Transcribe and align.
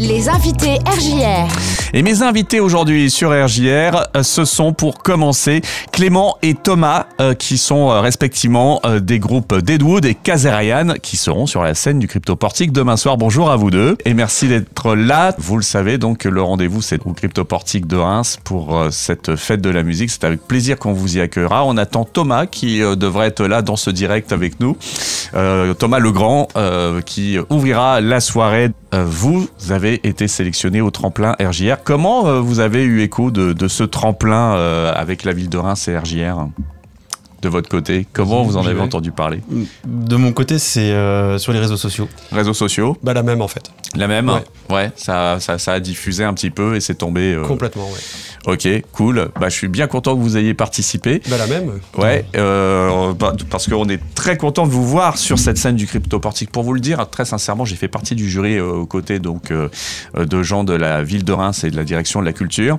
Les 0.00 0.28
invités 0.28 0.78
RJR. 0.86 1.48
Et 1.92 2.02
mes 2.02 2.22
invités 2.22 2.60
aujourd'hui 2.60 3.10
sur 3.10 3.30
RJR, 3.30 4.06
euh, 4.14 4.22
ce 4.22 4.44
sont 4.44 4.72
pour 4.72 4.98
commencer 4.98 5.60
Clément 5.90 6.36
et 6.40 6.54
Thomas, 6.54 7.06
euh, 7.20 7.34
qui 7.34 7.58
sont 7.58 7.90
euh, 7.90 8.00
respectivement 8.00 8.80
des 9.00 9.18
groupes 9.18 9.56
Deadwood 9.56 10.04
et 10.04 10.14
Kazerian, 10.14 10.94
qui 11.02 11.16
seront 11.16 11.46
sur 11.46 11.64
la 11.64 11.74
scène 11.74 11.98
du 11.98 12.06
Crypto 12.06 12.36
Portique 12.36 12.70
demain 12.70 12.96
soir. 12.96 13.16
Bonjour 13.16 13.50
à 13.50 13.56
vous 13.56 13.72
deux 13.72 13.96
et 14.04 14.14
merci 14.14 14.46
d'être 14.46 14.94
là. 14.94 15.34
Vous 15.38 15.56
le 15.56 15.62
savez, 15.62 15.98
donc 15.98 16.24
le 16.24 16.42
rendez-vous 16.42 16.80
c'est 16.80 17.04
au 17.04 17.12
Crypto 17.12 17.44
Portique 17.44 17.88
de 17.88 17.96
Reims 17.96 18.38
pour 18.44 18.86
cette 18.90 19.34
fête 19.34 19.60
de 19.60 19.70
la 19.70 19.82
musique. 19.82 20.10
C'est 20.10 20.24
avec 20.24 20.46
plaisir 20.46 20.78
qu'on 20.78 20.92
vous 20.92 21.16
y 21.16 21.20
accueillera. 21.20 21.64
On 21.64 21.76
attend 21.76 22.04
Thomas 22.04 22.46
qui 22.46 22.80
devrait 22.80 23.28
être 23.28 23.44
là 23.44 23.62
dans 23.62 23.76
ce 23.76 23.90
direct 23.90 24.32
avec 24.32 24.60
nous. 24.60 24.76
Thomas 25.32 25.98
Legrand 25.98 26.48
qui 27.04 27.36
ouvrira 27.50 28.00
la 28.00 28.20
soirée. 28.20 28.70
Euh, 28.94 29.04
vous 29.04 29.48
avez 29.68 30.06
été 30.06 30.28
sélectionné 30.28 30.80
au 30.80 30.90
tremplin 30.90 31.36
RJR. 31.40 31.82
Comment 31.84 32.26
euh, 32.26 32.40
vous 32.40 32.60
avez 32.60 32.84
eu 32.84 33.02
écho 33.02 33.30
de, 33.30 33.68
ce 33.68 33.84
tremplin 33.84 34.56
euh, 34.56 34.92
avec 34.94 35.24
la 35.24 35.32
ville 35.32 35.50
de 35.50 35.58
Reims 35.58 35.88
et 35.88 35.98
RJR 35.98 36.48
de 37.42 37.48
votre 37.48 37.68
côté 37.68 38.06
Comment 38.12 38.42
vous 38.42 38.56
en 38.56 38.66
avez 38.66 38.80
entendu 38.80 39.12
parler 39.12 39.40
De 39.86 40.16
mon 40.16 40.32
côté, 40.32 40.58
c'est 40.58 40.90
euh, 40.92 41.38
sur 41.38 41.52
les 41.52 41.60
réseaux 41.60 41.76
sociaux. 41.76 42.08
Réseaux 42.32 42.54
sociaux 42.54 42.96
Bah 43.02 43.14
la 43.14 43.22
même 43.22 43.40
en 43.42 43.48
fait. 43.48 43.70
La 43.94 44.06
même 44.08 44.28
Ouais. 44.28 44.42
Ouais, 44.70 44.90
ça, 44.96 45.38
ça, 45.40 45.58
ça 45.58 45.72
a 45.72 45.80
diffusé 45.80 46.24
un 46.24 46.34
petit 46.34 46.50
peu 46.50 46.76
et 46.76 46.80
c'est 46.80 46.96
tombé. 46.96 47.32
euh, 47.34 47.42
Complètement, 47.42 47.86
ouais. 47.88 48.52
Ok, 48.52 48.68
cool. 48.92 49.28
Bah, 49.40 49.48
je 49.48 49.54
suis 49.54 49.68
bien 49.68 49.86
content 49.86 50.14
que 50.16 50.20
vous 50.20 50.36
ayez 50.36 50.52
participé. 50.54 51.22
Bah 51.28 51.36
la 51.38 51.46
même. 51.46 51.80
Ouais, 51.96 52.24
euh, 52.36 53.12
bah, 53.14 53.34
parce 53.50 53.66
qu'on 53.68 53.88
est 53.88 54.00
très 54.14 54.36
content 54.36 54.66
de 54.66 54.72
vous 54.72 54.86
voir 54.86 55.16
sur 55.18 55.38
cette 55.38 55.58
scène 55.58 55.76
du 55.76 55.86
Crypto 55.86 56.18
Portique. 56.20 56.50
Pour 56.50 56.62
vous 56.64 56.72
le 56.74 56.80
dire, 56.80 57.08
très 57.08 57.24
sincèrement, 57.24 57.64
j'ai 57.64 57.76
fait 57.76 57.88
partie 57.88 58.14
du 58.14 58.28
jury 58.28 58.60
aux 58.60 58.86
côtés 58.86 59.18
donc 59.18 59.52
de 59.52 60.42
gens 60.42 60.64
de 60.64 60.72
la 60.74 61.02
ville 61.02 61.24
de 61.24 61.32
Reims 61.32 61.64
et 61.64 61.70
de 61.70 61.76
la 61.76 61.84
direction 61.84 62.20
de 62.20 62.26
la 62.26 62.32
culture. 62.32 62.78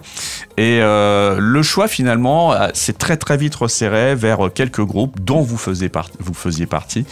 Et 0.57 0.79
le 0.79 1.61
choix 1.63 1.87
finalement 1.87 2.53
s'est 2.73 2.93
très 2.93 3.17
très 3.17 3.37
vite 3.37 3.55
resserré 3.55 4.15
vers 4.15 4.48
quelques 4.49 4.83
groupes 4.83 5.19
dont 5.21 5.41
vous 5.41 5.57
faisiez, 5.57 5.89
par- 5.89 6.09
vous 6.19 6.33
faisiez 6.33 6.65
partie. 6.65 7.05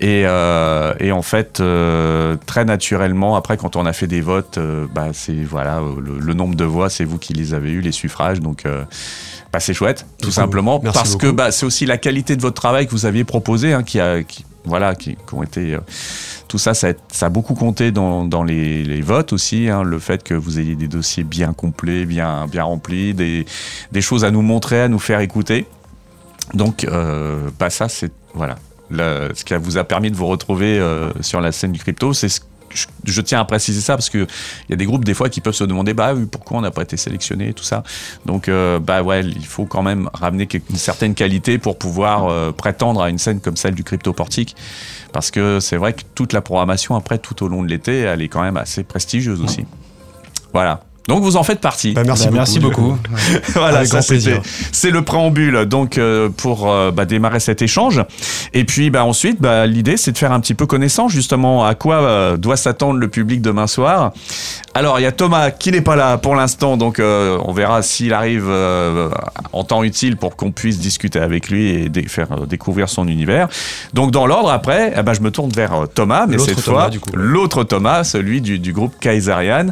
Et, 0.00 0.22
euh, 0.26 0.94
et 1.00 1.12
en 1.12 1.22
fait, 1.22 1.60
euh, 1.60 2.36
très 2.46 2.64
naturellement, 2.64 3.36
après, 3.36 3.56
quand 3.56 3.76
on 3.76 3.86
a 3.86 3.92
fait 3.92 4.06
des 4.06 4.20
votes, 4.20 4.58
euh, 4.58 4.86
bah, 4.94 5.08
c'est 5.12 5.42
voilà, 5.44 5.80
le, 5.80 6.18
le 6.18 6.34
nombre 6.34 6.54
de 6.54 6.64
voix, 6.64 6.88
c'est 6.90 7.04
vous 7.04 7.18
qui 7.18 7.32
les 7.34 7.54
avez 7.54 7.70
eu, 7.70 7.80
les 7.80 7.92
suffrages. 7.92 8.40
Donc, 8.40 8.64
bah, 9.52 9.60
c'est 9.60 9.74
chouette, 9.74 10.06
tout 10.20 10.30
simplement, 10.30 10.80
Merci 10.82 10.98
parce 10.98 11.16
que 11.16 11.28
bah, 11.30 11.50
c'est 11.50 11.64
aussi 11.66 11.86
la 11.86 11.98
qualité 11.98 12.36
de 12.36 12.42
votre 12.42 12.60
travail 12.60 12.86
que 12.86 12.90
vous 12.92 13.06
aviez 13.06 13.24
proposé, 13.24 13.72
hein, 13.72 13.82
qui 13.82 14.00
a, 14.00 14.22
qui, 14.22 14.44
voilà, 14.64 14.94
qui, 14.94 15.14
qui 15.16 15.34
ont 15.34 15.42
été. 15.44 15.78
tout 16.48 16.58
ça, 16.58 16.74
ça 16.74 16.88
a, 16.88 16.92
ça 17.12 17.26
a 17.26 17.28
beaucoup 17.28 17.54
compté 17.54 17.92
dans, 17.92 18.24
dans 18.24 18.42
les, 18.42 18.82
les 18.84 19.00
votes 19.00 19.32
aussi. 19.32 19.68
hein, 19.68 19.82
le 19.84 19.98
fait 20.00 20.22
que 20.24 20.34
vous 20.34 20.58
ayez 20.58 20.74
des 20.74 20.88
dossiers 20.88 21.22
bien 21.24 21.52
complets, 21.52 22.04
bien, 22.04 22.46
bien 22.50 22.64
remplis, 22.64 23.14
des, 23.14 23.46
des 23.92 24.00
choses 24.02 24.24
à 24.24 24.30
nous 24.30 24.42
montrer, 24.42 24.82
à 24.82 24.88
nous 24.88 24.98
faire 24.98 25.20
écouter. 25.20 25.66
Donc, 26.54 26.84
euh, 26.84 27.48
bah, 27.58 27.70
ça, 27.70 27.88
c'est 27.88 28.12
voilà, 28.34 28.56
le- 28.90 29.30
ce 29.34 29.44
qui 29.44 29.54
vous 29.54 29.78
a 29.78 29.84
permis 29.84 30.10
de 30.10 30.16
vous 30.16 30.26
retrouver 30.26 30.78
euh, 30.78 31.10
sur 31.20 31.40
la 31.40 31.52
scène 31.52 31.72
du 31.72 31.78
crypto. 31.80 32.12
C'est 32.12 32.28
ce 32.28 32.40
je, 32.74 32.86
je 33.04 33.20
tiens 33.22 33.40
à 33.40 33.44
préciser 33.44 33.80
ça 33.80 33.94
parce 33.96 34.10
que 34.10 34.18
il 34.18 34.70
y 34.70 34.72
a 34.72 34.76
des 34.76 34.84
groupes 34.86 35.04
des 35.04 35.14
fois 35.14 35.28
qui 35.30 35.40
peuvent 35.40 35.54
se 35.54 35.62
demander 35.64 35.94
bah 35.94 36.12
pourquoi 36.30 36.58
on 36.58 36.60
n'a 36.60 36.72
pas 36.72 36.82
été 36.82 36.96
sélectionné 36.96 37.50
et 37.50 37.54
tout 37.54 37.62
ça. 37.64 37.84
Donc 38.26 38.48
euh, 38.48 38.80
bah 38.80 39.02
ouais, 39.02 39.24
il 39.24 39.46
faut 39.46 39.66
quand 39.66 39.82
même 39.82 40.10
ramener 40.12 40.48
une 40.68 40.76
certaine 40.76 41.14
qualité 41.14 41.58
pour 41.58 41.78
pouvoir 41.78 42.26
euh, 42.26 42.50
prétendre 42.52 43.00
à 43.00 43.08
une 43.08 43.18
scène 43.18 43.40
comme 43.40 43.56
celle 43.56 43.76
du 43.76 43.84
crypto 43.84 44.12
portique 44.12 44.56
parce 45.12 45.30
que 45.30 45.58
c'est 45.60 45.76
vrai 45.76 45.92
que 45.94 46.02
toute 46.16 46.32
la 46.32 46.42
programmation 46.42 46.96
après 46.96 47.18
tout 47.18 47.42
au 47.44 47.48
long 47.48 47.62
de 47.62 47.68
l'été, 47.68 48.00
elle 48.00 48.20
est 48.20 48.28
quand 48.28 48.42
même 48.42 48.56
assez 48.56 48.82
prestigieuse 48.82 49.40
aussi. 49.40 49.64
Voilà. 50.52 50.82
Donc 51.08 51.22
vous 51.22 51.36
en 51.36 51.42
faites 51.42 51.60
partie. 51.60 51.92
Bah, 51.92 52.02
merci 52.04 52.24
Bah, 52.24 52.30
beaucoup. 52.30 52.36
merci 52.38 52.60
beaucoup. 52.60 52.98
voilà, 53.54 53.78
Avec 53.78 53.88
ça, 53.88 53.98
grand 53.98 54.02
c'était- 54.02 54.14
plaisir. 54.14 54.42
C'est 54.72 54.90
le 54.90 55.02
préambule 55.02 55.64
donc 55.66 55.98
euh, 55.98 56.28
pour 56.28 56.70
euh, 56.70 56.90
bah, 56.90 57.04
démarrer 57.04 57.40
cet 57.40 57.62
échange. 57.62 58.02
Et 58.52 58.64
puis 58.64 58.90
bah, 58.90 59.04
ensuite, 59.04 59.40
bah, 59.40 59.66
l'idée 59.66 59.96
c'est 59.96 60.12
de 60.12 60.18
faire 60.18 60.32
un 60.32 60.40
petit 60.40 60.54
peu 60.54 60.66
connaissance 60.66 61.12
justement 61.12 61.64
à 61.64 61.74
quoi 61.74 61.96
euh, 62.02 62.36
doit 62.36 62.56
s'attendre 62.56 62.98
le 62.98 63.08
public 63.08 63.40
demain 63.42 63.66
soir. 63.66 64.12
Alors 64.78 65.00
il 65.00 65.04
y 65.04 65.06
a 65.06 65.12
Thomas 65.12 65.50
qui 65.50 65.72
n'est 65.72 65.80
pas 65.80 65.96
là 65.96 66.18
pour 66.18 66.34
l'instant, 66.34 66.76
donc 66.76 66.98
euh, 67.00 67.38
on 67.46 67.52
verra 67.54 67.80
s'il 67.80 68.12
arrive 68.12 68.44
euh, 68.46 69.08
en 69.54 69.64
temps 69.64 69.82
utile 69.82 70.18
pour 70.18 70.36
qu'on 70.36 70.52
puisse 70.52 70.78
discuter 70.78 71.18
avec 71.18 71.48
lui 71.48 71.70
et 71.70 71.88
dé- 71.88 72.06
faire 72.08 72.26
euh, 72.32 72.44
découvrir 72.44 72.90
son 72.90 73.08
univers. 73.08 73.48
Donc 73.94 74.10
dans 74.10 74.26
l'ordre 74.26 74.50
après, 74.50 74.92
eh 74.94 75.02
ben, 75.02 75.14
je 75.14 75.22
me 75.22 75.30
tourne 75.30 75.50
vers 75.50 75.86
Thomas, 75.94 76.26
mais 76.28 76.36
cette 76.36 76.62
Thomas, 76.62 76.90
fois 76.90 77.00
l'autre 77.14 77.64
Thomas, 77.64 78.04
celui 78.04 78.42
du, 78.42 78.58
du 78.58 78.74
groupe 78.74 78.92
Kaiserian, 79.00 79.68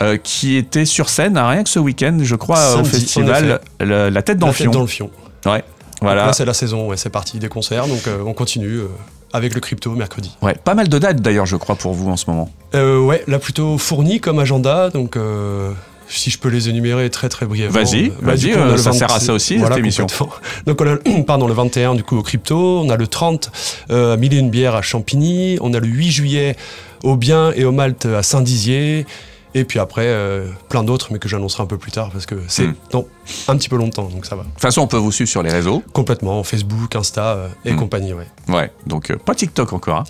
euh, 0.00 0.16
qui 0.16 0.56
était 0.56 0.86
sur 0.86 1.10
scène 1.10 1.36
hein, 1.36 1.46
rien 1.48 1.62
que 1.62 1.68
ce 1.68 1.78
week-end, 1.78 2.16
je 2.22 2.34
crois, 2.34 2.72
au 2.72 2.76
Samedi, 2.76 2.90
festival 2.90 3.60
le- 3.80 4.08
La 4.08 4.22
Tête 4.22 4.38
dans 4.38 4.46
La 4.46 4.52
le 4.52 4.56
tête 4.56 4.64
Fion. 4.64 4.72
dans 4.72 4.80
le 4.80 4.86
fion. 4.86 5.10
Ouais, 5.44 5.62
voilà. 6.00 6.24
Là 6.26 6.32
c'est 6.32 6.46
la 6.46 6.54
saison, 6.54 6.86
ouais, 6.88 6.96
c'est 6.96 7.10
parti 7.10 7.38
des 7.38 7.48
concerts, 7.50 7.86
donc 7.86 8.06
euh, 8.06 8.22
on 8.24 8.32
continue 8.32 8.78
euh, 8.78 8.86
avec 9.32 9.54
le 9.54 9.60
crypto 9.60 9.90
mercredi. 9.92 10.36
Ouais, 10.42 10.54
pas 10.62 10.74
mal 10.74 10.88
de 10.88 10.98
dates 10.98 11.20
d'ailleurs, 11.20 11.46
je 11.46 11.56
crois, 11.56 11.76
pour 11.76 11.92
vous 11.94 12.08
en 12.10 12.16
ce 12.16 12.28
moment. 12.30 12.50
Euh, 12.74 12.98
ouais, 13.00 13.22
là 13.26 13.38
plutôt 13.38 13.78
fourni 13.78 14.20
comme 14.20 14.38
agenda, 14.38 14.90
donc 14.90 15.16
euh, 15.16 15.72
si 16.08 16.30
je 16.30 16.38
peux 16.38 16.48
les 16.48 16.68
énumérer 16.68 17.10
très 17.10 17.28
très 17.28 17.44
brièvement. 17.46 17.78
Vas-y, 17.78 18.06
Euh, 18.08 18.10
vas-y, 18.22 18.52
euh, 18.52 18.72
le 18.72 18.76
ça 18.78 18.90
20 18.90 18.96
sert 18.98 19.12
à 19.12 19.20
ça 19.20 19.32
aussi, 19.34 19.58
cette 19.60 19.76
émission. 19.76 20.06
Donc 20.66 20.80
on 20.80 20.86
a 20.86 20.92
le- 20.94 21.24
pardon, 21.26 21.46
le 21.46 21.54
21 21.54 21.94
du 21.94 22.02
coup 22.02 22.16
au 22.16 22.22
crypto, 22.22 22.80
on 22.84 22.88
a 22.90 22.96
le 22.96 23.06
30 23.06 23.50
euh, 23.90 24.14
à 24.14 24.16
Mille 24.16 24.32
et 24.34 24.38
une 24.38 24.50
bière 24.50 24.74
à 24.74 24.82
Champigny, 24.82 25.58
on 25.60 25.74
a 25.74 25.80
le 25.80 25.86
8 25.86 26.10
juillet 26.10 26.56
au 27.04 27.16
Bien 27.16 27.52
et 27.54 27.64
au 27.64 27.72
Malte 27.72 28.06
à 28.06 28.22
Saint-Dizier. 28.22 29.06
Et 29.54 29.64
puis 29.64 29.78
après, 29.78 30.04
euh, 30.06 30.46
plein 30.68 30.82
d'autres, 30.84 31.08
mais 31.10 31.18
que 31.18 31.28
j'annoncerai 31.28 31.62
un 31.62 31.66
peu 31.66 31.78
plus 31.78 31.90
tard 31.90 32.10
parce 32.10 32.26
que 32.26 32.34
c'est 32.48 32.68
dans 32.90 33.06
un 33.48 33.56
petit 33.56 33.68
peu 33.70 33.76
longtemps, 33.76 34.04
donc 34.04 34.26
ça 34.26 34.36
va. 34.36 34.42
De 34.42 34.48
toute 34.48 34.60
façon, 34.60 34.82
on 34.82 34.86
peut 34.86 34.98
vous 34.98 35.10
suivre 35.12 35.30
sur 35.30 35.42
les 35.42 35.50
réseaux. 35.50 35.82
Complètement, 35.94 36.42
Facebook, 36.44 36.94
Insta 36.94 37.22
euh, 37.24 37.48
et 37.64 37.72
Hmm. 37.72 37.76
compagnie, 37.76 38.12
ouais. 38.12 38.26
Ouais, 38.48 38.70
donc 38.86 39.10
euh, 39.10 39.16
pas 39.16 39.34
TikTok 39.34 39.72
encore. 39.72 39.96
hein. 40.00 40.04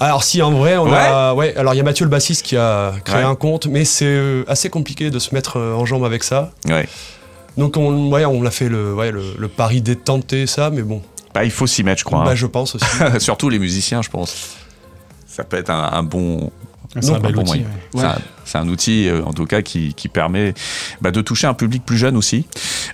Alors 0.00 0.24
si 0.24 0.42
en 0.42 0.50
vrai 0.50 0.76
on 0.78 0.86
Ouais. 0.90 0.96
a 0.98 1.32
ouais 1.32 1.54
alors 1.56 1.74
il 1.74 1.76
y 1.76 1.80
a 1.80 1.84
Mathieu 1.84 2.04
le 2.04 2.10
bassiste 2.10 2.44
qui 2.44 2.56
a 2.56 2.92
créé 3.04 3.18
Ouais. 3.18 3.22
un 3.22 3.36
compte 3.36 3.66
mais 3.68 3.84
c'est 3.84 4.04
euh, 4.06 4.42
assez 4.48 4.68
compliqué 4.68 5.10
de 5.10 5.18
se 5.20 5.32
mettre 5.32 5.58
euh, 5.60 5.74
en 5.74 5.86
jambe 5.86 6.04
avec 6.04 6.24
ça 6.24 6.50
Ouais. 6.66 6.88
donc 7.56 7.76
on 7.76 8.10
ouais 8.10 8.24
on 8.24 8.44
a 8.44 8.50
fait 8.50 8.68
le 8.68 8.92
ouais, 8.94 9.12
le, 9.12 9.22
le 9.38 9.46
pari 9.48 9.80
de 9.80 9.94
tenter 9.94 10.48
ça 10.48 10.70
mais 10.70 10.82
bon 10.82 11.02
Bah, 11.34 11.44
il 11.44 11.52
faut 11.52 11.68
s'y 11.68 11.84
mettre, 11.84 12.00
je 12.00 12.04
crois. 12.04 12.24
bah 12.24 12.30
hein. 12.32 12.34
je 12.34 12.46
pense 12.46 12.74
aussi 12.74 12.86
Surtout 13.20 13.48
les 13.48 13.60
musiciens, 13.60 14.02
je 14.02 14.10
pense. 14.10 14.56
Ça 15.28 15.44
peut 15.44 15.56
être 15.58 15.70
un, 15.70 15.90
un 15.92 16.02
bon. 16.02 16.50
C'est 17.00 17.10
un 17.10 17.14
un 17.14 17.20
bel 17.20 17.34
bon 17.34 17.42
outil. 17.42 17.64
moyen. 17.94 18.08
ouais. 18.14 18.20
C'est 18.44 18.58
un- 18.58 18.68
outil, 18.68 19.08
euh, 19.08 19.22
en 19.24 19.32
tout 19.32 19.44
cas, 19.46 19.62
qui, 19.62 19.94
qui 19.94 20.08
permet 20.08 20.54
bah, 21.00 21.10
de 21.10 21.20
toucher 21.20 21.46
un 21.46 21.54
public 21.54 21.84
plus 21.84 21.96
jeune 21.98 22.16
aussi. 22.16 22.46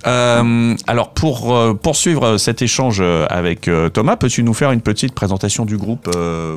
Euh, 0.07 0.75
alors, 0.87 1.11
pour 1.11 1.55
euh, 1.55 1.75
poursuivre 1.75 2.37
cet 2.39 2.63
échange 2.63 3.01
avec 3.29 3.69
euh, 3.69 3.89
Thomas, 3.89 4.17
peux-tu 4.17 4.43
nous 4.43 4.55
faire 4.55 4.73
une 4.73 4.81
petite 4.81 5.15
présentation 5.15 5.65
du 5.65 5.77
groupe 5.77 6.09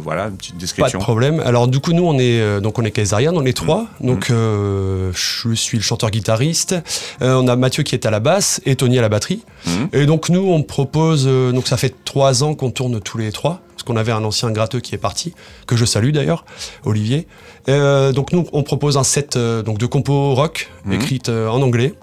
Voilà, 0.03 0.27
une 0.27 0.37
petite 0.37 0.51
pas 0.53 0.57
de 0.57 0.61
description. 0.61 0.99
problème 0.99 1.39
alors 1.45 1.67
du 1.67 1.79
coup 1.79 1.93
nous 1.93 2.05
on 2.05 2.17
est 2.19 2.61
donc 2.61 2.77
on 2.79 2.83
est 2.83 2.91
Kaisarian 2.91 3.33
on 3.35 3.45
est 3.45 3.53
trois 3.55 3.85
Mmh. 3.99 4.07
donc 4.07 4.29
euh, 4.29 5.11
je 5.13 5.53
suis 5.53 5.77
le 5.77 5.83
chanteur 5.83 6.09
guitariste 6.11 6.75
Euh, 7.21 7.35
on 7.35 7.47
a 7.47 7.55
Mathieu 7.55 7.83
qui 7.83 7.95
est 7.95 8.05
à 8.05 8.11
la 8.11 8.19
basse 8.19 8.61
et 8.65 8.75
Tony 8.75 8.97
à 8.99 9.01
la 9.01 9.09
batterie 9.09 9.43
Mhm. 9.65 9.89
et 9.93 10.05
donc 10.05 10.29
nous 10.29 10.41
on 10.51 10.63
propose 10.63 11.25
donc 11.27 11.67
ça 11.67 11.77
fait 11.77 11.93
trois 12.03 12.43
ans 12.43 12.55
qu'on 12.55 12.71
tourne 12.71 12.99
tous 12.99 13.17
les 13.19 13.31
trois 13.31 13.61
parce 13.75 13.83
qu'on 13.83 13.95
avait 13.95 14.11
un 14.11 14.23
ancien 14.23 14.49
gratteux 14.51 14.79
qui 14.79 14.95
est 14.95 14.97
parti 14.99 15.33
que 15.67 15.75
je 15.75 15.85
salue 15.85 16.11
d'ailleurs 16.11 16.45
Olivier 16.83 17.27
donc 17.67 18.31
nous 18.33 18.45
on 18.53 18.63
propose 18.63 18.80
un 18.89 19.03
set 19.03 19.35
euh, 19.37 19.61
donc 19.61 19.77
de 19.77 19.85
compos 19.85 20.33
rock 20.35 20.69
Mhm. 20.85 20.93
écrites 20.93 21.29
euh, 21.29 21.47
en 21.49 21.61
anglais 21.61 21.93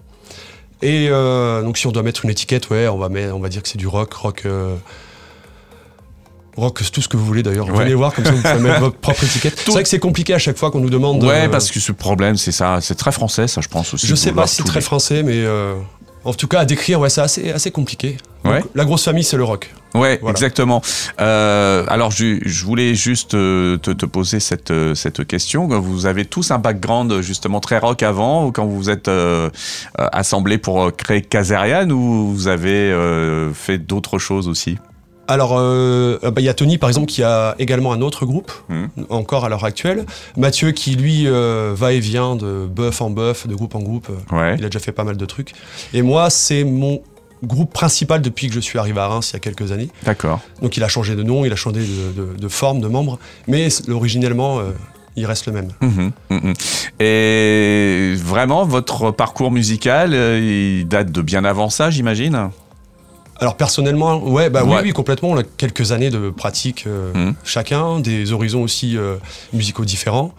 et 0.82 1.08
euh, 1.10 1.62
donc 1.62 1.76
si 1.78 1.86
on 1.86 1.92
doit 1.92 2.02
mettre 2.04 2.24
une 2.24 2.30
étiquette 2.30 2.70
ouais 2.70 2.86
on 2.88 2.98
va 2.98 3.08
mettre, 3.08 3.34
on 3.34 3.40
va 3.40 3.48
dire 3.48 3.62
que 3.62 3.68
c'est 3.68 3.78
du 3.78 3.86
rock 3.88 4.12
rock 4.14 4.44
Rock, 6.56 6.82
tout 6.90 7.00
ce 7.00 7.06
que 7.06 7.16
vous 7.16 7.24
voulez 7.24 7.44
d'ailleurs. 7.44 7.68
Ouais. 7.68 7.84
Venez 7.84 7.94
voir, 7.94 8.12
comme 8.12 8.24
ça 8.24 8.32
vous 8.32 8.42
pouvez 8.42 8.58
mettre 8.58 8.80
votre 8.80 8.96
propre 8.96 9.22
étiquette. 9.24 9.54
C'est 9.64 9.70
vrai 9.70 9.84
que 9.84 9.88
c'est 9.88 10.00
compliqué 10.00 10.34
à 10.34 10.40
chaque 10.40 10.56
fois 10.58 10.72
qu'on 10.72 10.80
nous 10.80 10.90
demande. 10.90 11.22
Ouais, 11.22 11.46
euh, 11.46 11.48
parce 11.48 11.70
que 11.70 11.78
ce 11.78 11.92
problème, 11.92 12.36
c'est 12.36 12.50
ça. 12.50 12.80
C'est 12.80 12.96
très 12.96 13.12
français, 13.12 13.46
ça, 13.46 13.60
je 13.60 13.68
pense 13.68 13.94
aussi. 13.94 14.08
Je 14.08 14.14
sais 14.16 14.32
pas 14.32 14.48
si 14.48 14.56
c'est 14.56 14.64
très 14.64 14.80
les- 14.80 14.84
français, 14.84 15.22
mais 15.22 15.36
euh, 15.44 15.74
en 16.24 16.34
tout 16.34 16.48
cas 16.48 16.58
à 16.60 16.64
décrire, 16.64 16.98
ouais, 16.98 17.10
c'est 17.10 17.20
assez, 17.20 17.52
assez 17.52 17.70
compliqué. 17.70 18.16
Donc, 18.44 18.52
Ouais. 18.54 18.62
La 18.74 18.84
grosse 18.84 19.04
famille, 19.04 19.24
c'est 19.24 19.36
le 19.36 19.44
rock. 19.44 19.74
Ouais, 19.94 20.18
Voilà. 20.20 20.30
exactement. 20.32 20.80
Euh, 21.20 21.84
alors, 21.88 22.10
je, 22.10 22.38
je 22.44 22.64
voulais 22.64 22.94
juste 22.94 23.34
euh, 23.34 23.78
te, 23.78 23.90
te 23.90 24.06
poser 24.06 24.38
cette, 24.38 24.70
euh, 24.70 24.94
cette 24.94 25.26
question. 25.26 25.66
Vous 25.80 26.06
avez 26.06 26.24
tous 26.24 26.50
un 26.50 26.58
background 26.58 27.20
justement 27.20 27.58
très 27.60 27.78
rock 27.78 28.02
avant, 28.02 28.46
ou 28.46 28.52
quand 28.52 28.64
vous 28.66 28.76
vous 28.76 28.90
êtes 28.90 29.08
euh, 29.08 29.50
assemblés 29.96 30.58
pour 30.58 30.94
créer 30.94 31.22
Kazerian, 31.22 31.90
ou 31.90 32.28
vous 32.32 32.48
avez 32.48 32.70
euh, 32.92 33.52
fait 33.52 33.78
d'autres 33.78 34.18
choses 34.18 34.46
aussi? 34.46 34.78
Alors, 35.26 35.54
euh, 35.58 36.18
bah, 36.22 36.32
il 36.40 36.44
y 36.44 36.48
a 36.48 36.54
Tony, 36.54 36.78
par 36.78 36.88
exemple, 36.88 37.06
qui 37.06 37.22
a 37.22 37.54
également 37.58 37.92
un 37.92 38.00
autre 38.00 38.24
groupe, 38.24 38.52
Mhm. 38.68 38.88
encore 39.10 39.44
à 39.44 39.48
l'heure 39.48 39.64
actuelle. 39.64 40.06
Mathieu, 40.36 40.70
qui 40.70 40.96
lui 40.96 41.24
euh, 41.26 41.72
va 41.74 41.92
et 41.92 42.00
vient 42.00 42.36
de 42.36 42.66
bœuf 42.66 43.02
en 43.02 43.10
bœuf, 43.10 43.46
de 43.46 43.54
groupe 43.54 43.74
en 43.74 43.80
groupe. 43.80 44.08
Ouais. 44.32 44.54
Il 44.58 44.64
a 44.64 44.68
déjà 44.68 44.78
fait 44.80 44.92
pas 44.92 45.04
mal 45.04 45.16
de 45.16 45.26
trucs. 45.26 45.52
Et 45.92 46.00
moi, 46.02 46.30
c'est 46.30 46.64
mon 46.64 47.02
groupe 47.44 47.72
principal 47.72 48.20
depuis 48.22 48.48
que 48.48 48.54
je 48.54 48.60
suis 48.60 48.78
arrivé 48.78 48.98
à 49.00 49.06
Reims 49.08 49.30
il 49.30 49.34
y 49.34 49.36
a 49.36 49.40
quelques 49.40 49.70
années. 49.72 49.88
D'accord. 50.04 50.40
Donc 50.62 50.76
il 50.76 50.82
a 50.84 50.88
changé 50.88 51.14
de 51.16 51.22
nom, 51.22 51.44
il 51.44 51.52
a 51.52 51.56
changé 51.56 51.80
de, 51.80 52.12
de- 52.34 52.36
de 52.36 52.48
forme, 52.48 52.80
de 52.80 52.88
membres, 52.88 53.18
mais 53.46 53.68
originellement, 53.90 54.58
euh, 54.58 54.70
il 55.16 55.26
reste 55.26 55.46
le 55.46 55.52
même. 55.52 55.68
Mhm, 55.80 56.12
mhm. 56.30 56.54
Et 57.00 58.14
vraiment, 58.16 58.64
votre 58.64 59.10
parcours 59.10 59.50
musical, 59.50 60.12
euh, 60.14 60.38
il 60.80 60.86
date 60.88 61.10
de 61.10 61.22
bien 61.22 61.44
avant 61.44 61.70
ça, 61.70 61.90
j'imagine? 61.90 62.50
Alors 63.40 63.56
personnellement, 63.56 64.18
ouais, 64.18 64.50
bah 64.50 64.64
Ouais. 64.64 64.76
oui, 64.76 64.80
oui, 64.86 64.92
complètement. 64.92 65.30
On 65.30 65.36
a 65.38 65.44
quelques 65.44 65.92
années 65.92 66.10
de 66.10 66.30
pratique 66.30 66.84
euh, 66.88 67.12
Mhm. 67.14 67.34
chacun, 67.44 68.00
des 68.00 68.32
horizons 68.32 68.62
aussi 68.62 68.96
euh, 68.96 69.14
musicaux 69.52 69.84
différents. 69.84 70.32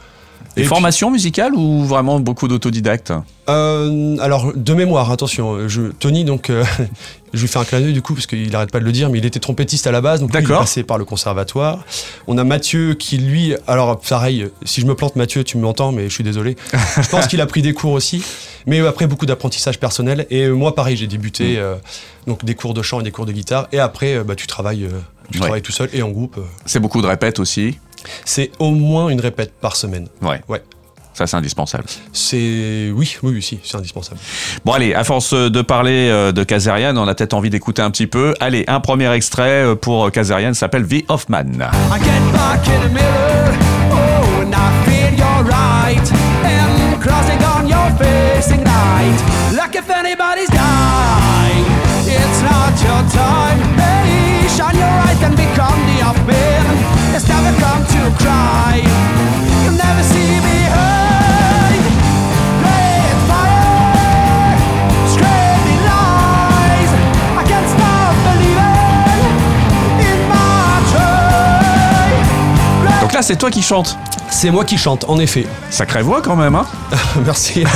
Des 0.56 0.64
formations 0.64 1.10
musicales 1.12 1.54
ou 1.56 1.84
vraiment 1.86 2.20
beaucoup 2.20 2.48
d'autodidactes 2.48 3.14
Euh, 3.50 4.18
alors, 4.20 4.52
de 4.56 4.74
mémoire, 4.74 5.10
attention, 5.12 5.68
je, 5.68 5.84
Tony, 5.84 6.24
donc, 6.26 6.50
euh, 6.50 6.64
je 7.34 7.42
lui 7.42 7.48
fais 7.48 7.60
un 7.60 7.64
clin 7.64 7.80
d'œil 7.82 7.94
du 7.94 8.02
coup, 8.02 8.14
parce 8.14 8.28
qu'il 8.28 8.50
n'arrête 8.52 8.72
pas 8.72 8.80
de 8.80 8.86
le 8.86 8.92
dire, 8.92 9.10
mais 9.10 9.18
il 9.20 9.26
était 9.26 9.40
trompettiste 9.40 9.88
à 9.88 9.92
la 9.92 10.02
base, 10.02 10.20
donc 10.20 10.34
lui, 10.36 10.44
il 10.44 10.52
est 10.52 10.56
passé 10.58 10.84
par 10.84 10.98
le 10.98 11.06
conservatoire. 11.06 11.80
On 12.28 12.38
a 12.38 12.44
Mathieu 12.44 12.94
qui, 12.96 13.18
lui, 13.18 13.54
alors 13.68 14.00
pareil, 14.00 14.48
si 14.66 14.82
je 14.82 14.86
me 14.86 14.96
plante, 14.96 15.16
Mathieu, 15.16 15.44
tu 15.44 15.58
m'entends, 15.58 15.92
mais 15.92 16.04
je 16.10 16.14
suis 16.14 16.24
désolé. 16.24 16.56
je 17.02 17.08
pense 17.10 17.28
qu'il 17.28 17.42
a 17.42 17.46
pris 17.46 17.62
des 17.62 17.74
cours 17.74 17.94
aussi, 17.94 18.24
mais 18.68 18.80
après, 18.86 19.08
beaucoup 19.08 19.26
d'apprentissage 19.26 19.80
personnel. 19.80 20.26
Et 20.30 20.44
euh, 20.44 20.54
moi, 20.54 20.76
pareil, 20.76 20.98
j'ai 20.98 21.08
débuté, 21.08 21.54
Mm. 21.54 21.58
euh, 21.60 21.76
donc 22.28 22.44
des 22.46 22.54
cours 22.56 22.74
de 22.74 22.82
chant 22.82 23.00
et 23.00 23.04
des 23.04 23.12
cours 23.12 23.26
de 23.26 23.32
guitare, 23.32 23.68
et 23.72 23.80
après, 23.80 24.16
euh, 24.18 24.24
bah, 24.24 24.36
tu 24.36 24.46
travailles. 24.48 24.84
euh, 24.86 25.00
tu 25.32 25.38
Ouais. 25.38 25.42
travailles 25.44 25.62
tout 25.62 25.72
seul 25.72 25.90
et 25.94 26.02
en 26.02 26.10
groupe. 26.10 26.38
euh. 26.40 26.42
C'est 26.66 26.80
beaucoup 26.80 27.02
de 27.04 27.08
répètes 27.08 27.38
aussi 27.40 27.78
C'est 28.26 28.52
au 28.60 28.72
moins 28.72 29.10
une 29.10 29.20
répète 29.22 29.54
par 29.60 29.76
semaine. 29.76 30.08
Ouais. 30.22 30.42
Ouais. 30.48 30.62
Ça, 31.20 31.28
c'est 31.28 31.36
indispensable. 31.36 31.84
C'est. 32.14 32.92
Oui, 32.96 33.18
oui, 33.24 33.34
oui, 33.34 33.42
si, 33.42 33.60
c'est 33.62 33.76
indispensable. 33.76 34.22
Bon, 34.64 34.72
allez, 34.72 34.94
à 34.94 35.04
force 35.04 35.34
de 35.34 35.62
parler 35.62 36.08
euh, 36.10 36.32
de 36.32 36.46
Kazarian, 36.46 36.96
on 36.96 37.10
a 37.10 37.14
peut-être 37.14 37.34
envie 37.34 37.50
d'écouter 37.50 37.82
un 37.82 37.92
petit 37.92 38.08
peu. 38.08 38.34
Allez, 38.40 38.64
un 38.68 38.80
premier 38.80 39.12
extrait 39.12 39.66
euh, 39.66 39.76
pour 39.76 40.12
Kazarian 40.12 40.54
s'appelle 40.54 40.88
The 40.88 41.04
Hoffman. 41.10 41.40
I 41.42 42.00
get 42.00 42.32
back 42.32 42.66
in 42.70 42.88
the 42.88 42.94
mirror, 42.94 43.54
oh, 43.92 44.44
and 44.44 44.54
I 44.56 44.72
feel 44.86 45.14
you're 45.18 45.44
right. 45.44 46.12
And 46.46 47.02
crossing 47.02 47.44
on 47.44 47.68
your 47.68 47.92
facing 47.98 48.64
right, 48.64 49.58
like 49.58 49.76
if 49.76 49.90
anybody's 49.90 50.50
dying. 50.52 51.66
It's 52.08 52.42
not 52.44 52.82
your 52.82 53.12
time. 53.12 53.79
C'est 73.30 73.38
toi 73.38 73.52
qui 73.52 73.62
chantes. 73.62 73.96
C'est 74.32 74.50
moi 74.50 74.66
qui 74.66 74.76
chante, 74.76 75.06
en 75.08 75.20
effet. 75.20 75.46
Sacrée 75.70 76.02
voix 76.02 76.20
quand 76.24 76.36
même, 76.36 76.56
hein 76.56 76.66
Merci. 77.26 77.64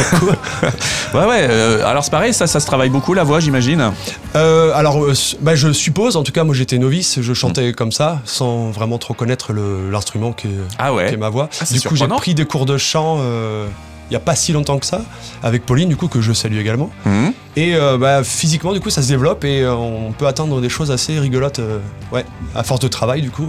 Ouais, 1.13 1.25
ouais. 1.27 1.45
euh, 1.47 1.85
alors 1.85 2.03
c'est 2.03 2.09
pareil, 2.09 2.33
ça, 2.33 2.47
ça 2.47 2.59
se 2.59 2.65
travaille 2.65 2.89
beaucoup 2.89 3.13
la 3.13 3.23
voix, 3.23 3.39
j'imagine. 3.39 3.91
Euh, 4.35 4.71
alors, 4.73 5.03
euh, 5.03 5.13
bah, 5.41 5.53
je 5.53 5.71
suppose, 5.71 6.15
en 6.17 6.23
tout 6.23 6.31
cas, 6.31 6.44
moi 6.44 6.55
j'étais 6.55 6.79
novice, 6.79 7.21
je 7.21 7.33
chantais 7.35 7.71
comme 7.71 7.91
ça, 7.91 8.19
sans 8.25 8.71
vraiment 8.71 8.97
trop 8.97 9.13
connaître 9.13 9.53
l'instrument 9.53 10.31
qui, 10.31 10.47
est- 10.47 10.51
Ah 10.79 10.91
ouais. 10.91 11.09
qui 11.09 11.13
est 11.13 11.17
ma 11.17 11.29
voix. 11.29 11.50
Ah, 11.61 11.65
du 11.71 11.79
coup, 11.81 11.95
j'ai 11.95 12.07
pris 12.07 12.33
des 12.33 12.45
cours 12.45 12.65
de 12.65 12.79
chant 12.79 13.17
euh, 13.19 13.67
il 14.09 14.13
y 14.13 14.17
a 14.17 14.19
pas 14.19 14.33
si 14.35 14.53
longtemps 14.53 14.79
que 14.79 14.88
ça, 14.88 15.01
avec 15.44 15.67
Pauline, 15.67 15.88
du 15.88 15.95
coup, 15.95 16.07
que 16.07 16.19
je 16.19 16.33
salue 16.33 16.57
également. 16.57 16.89
Mhm. 17.05 17.31
Et 17.57 17.75
euh, 17.75 18.00
bah, 18.00 18.23
physiquement, 18.23 18.73
du 18.73 18.79
coup, 18.79 18.89
ça 18.89 19.03
se 19.03 19.07
développe 19.07 19.44
et 19.45 19.61
euh, 19.61 19.75
on 19.75 20.13
peut 20.13 20.25
atteindre 20.25 20.61
des 20.61 20.69
choses 20.69 20.89
assez 20.89 21.19
rigolotes, 21.19 21.59
euh, 21.59 21.77
ouais, 22.11 22.25
à 22.55 22.63
force 22.63 22.79
de 22.79 22.88
travail, 22.88 23.21
du 23.21 23.29
coup. 23.29 23.45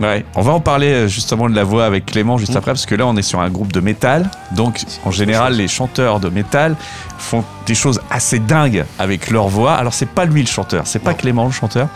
Ouais, 0.00 0.24
on 0.36 0.42
va 0.42 0.52
en 0.52 0.60
parler 0.60 0.92
euh, 0.92 1.08
justement 1.08 1.48
de 1.50 1.54
la 1.56 1.64
voix 1.64 1.84
avec 1.84 2.06
Clément 2.06 2.38
juste 2.38 2.54
Mm. 2.54 2.58
après, 2.58 2.70
parce 2.72 2.86
que 2.86 2.94
là 2.94 3.04
on 3.06 3.16
est 3.16 3.22
sur 3.22 3.40
un 3.40 3.50
groupe 3.50 3.72
de 3.72 3.80
métal. 3.80 4.30
Donc 4.52 4.80
en 5.04 5.10
général, 5.10 5.54
les 5.54 5.66
chanteurs 5.68 6.20
de 6.20 6.28
métal 6.28 6.76
font 7.18 7.42
des 7.66 7.74
choses 7.74 8.00
assez 8.10 8.38
dingues 8.38 8.84
avec 9.00 9.30
leur 9.30 9.48
voix. 9.48 9.74
Alors 9.74 9.92
c'est 9.92 10.08
pas 10.08 10.24
lui 10.24 10.40
le 10.40 10.46
chanteur, 10.46 10.86
c'est 10.86 11.00
pas 11.00 11.10
Non. 11.10 11.16
Clément 11.16 11.44
le 11.46 11.50
chanteur, 11.50 11.88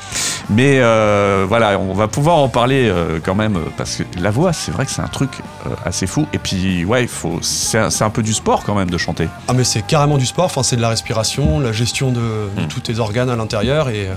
mais 0.51 0.81
euh, 0.81 1.45
voilà, 1.49 1.79
on 1.79 1.95
va 1.95 2.09
pouvoir 2.09 2.39
en 2.39 2.49
parler 2.49 2.89
euh, 2.89 3.21
quand 3.25 3.37
même, 3.37 3.57
parce 3.77 3.97
que 3.97 4.03
la 4.21 4.31
voix, 4.33 4.53
c'est 4.53 4.73
vrai 4.73 4.85
que 4.85 4.91
c'est 4.91 5.03
un 5.03 5.07
truc 5.09 5.31
euh, 5.67 5.71
assez 5.85 6.09
fou. 6.09 6.27
Et 6.33 6.39
puis 6.39 6.85
ouais, 6.85 7.03
il 7.03 7.09
faut, 7.09 7.39
c'est 7.41 7.79
un, 7.79 8.11
peu 8.11 8.23
du 8.25 8.33
sport 8.35 8.65
quand 8.65 8.75
même 8.75 8.91
de 8.91 8.99
chanter. 8.99 9.29
Ah, 9.47 9.53
mais 9.53 9.63
c'est 9.65 9.83
carrément 9.83 10.19
du 10.19 10.27
sport, 10.27 10.47
enfin, 10.47 10.65
c'est 10.65 10.77
de 10.77 10.83
la 10.83 10.89
respiration, 10.89 11.61
la 11.61 11.71
gestion 11.73 12.11
de, 12.11 12.21
de 12.57 12.63
Mm. 12.63 12.69
tous 12.69 12.81
tes 12.81 12.99
organes 12.99 13.31
à 13.31 13.37
l'intérieur 13.37 13.89
et. 13.89 14.09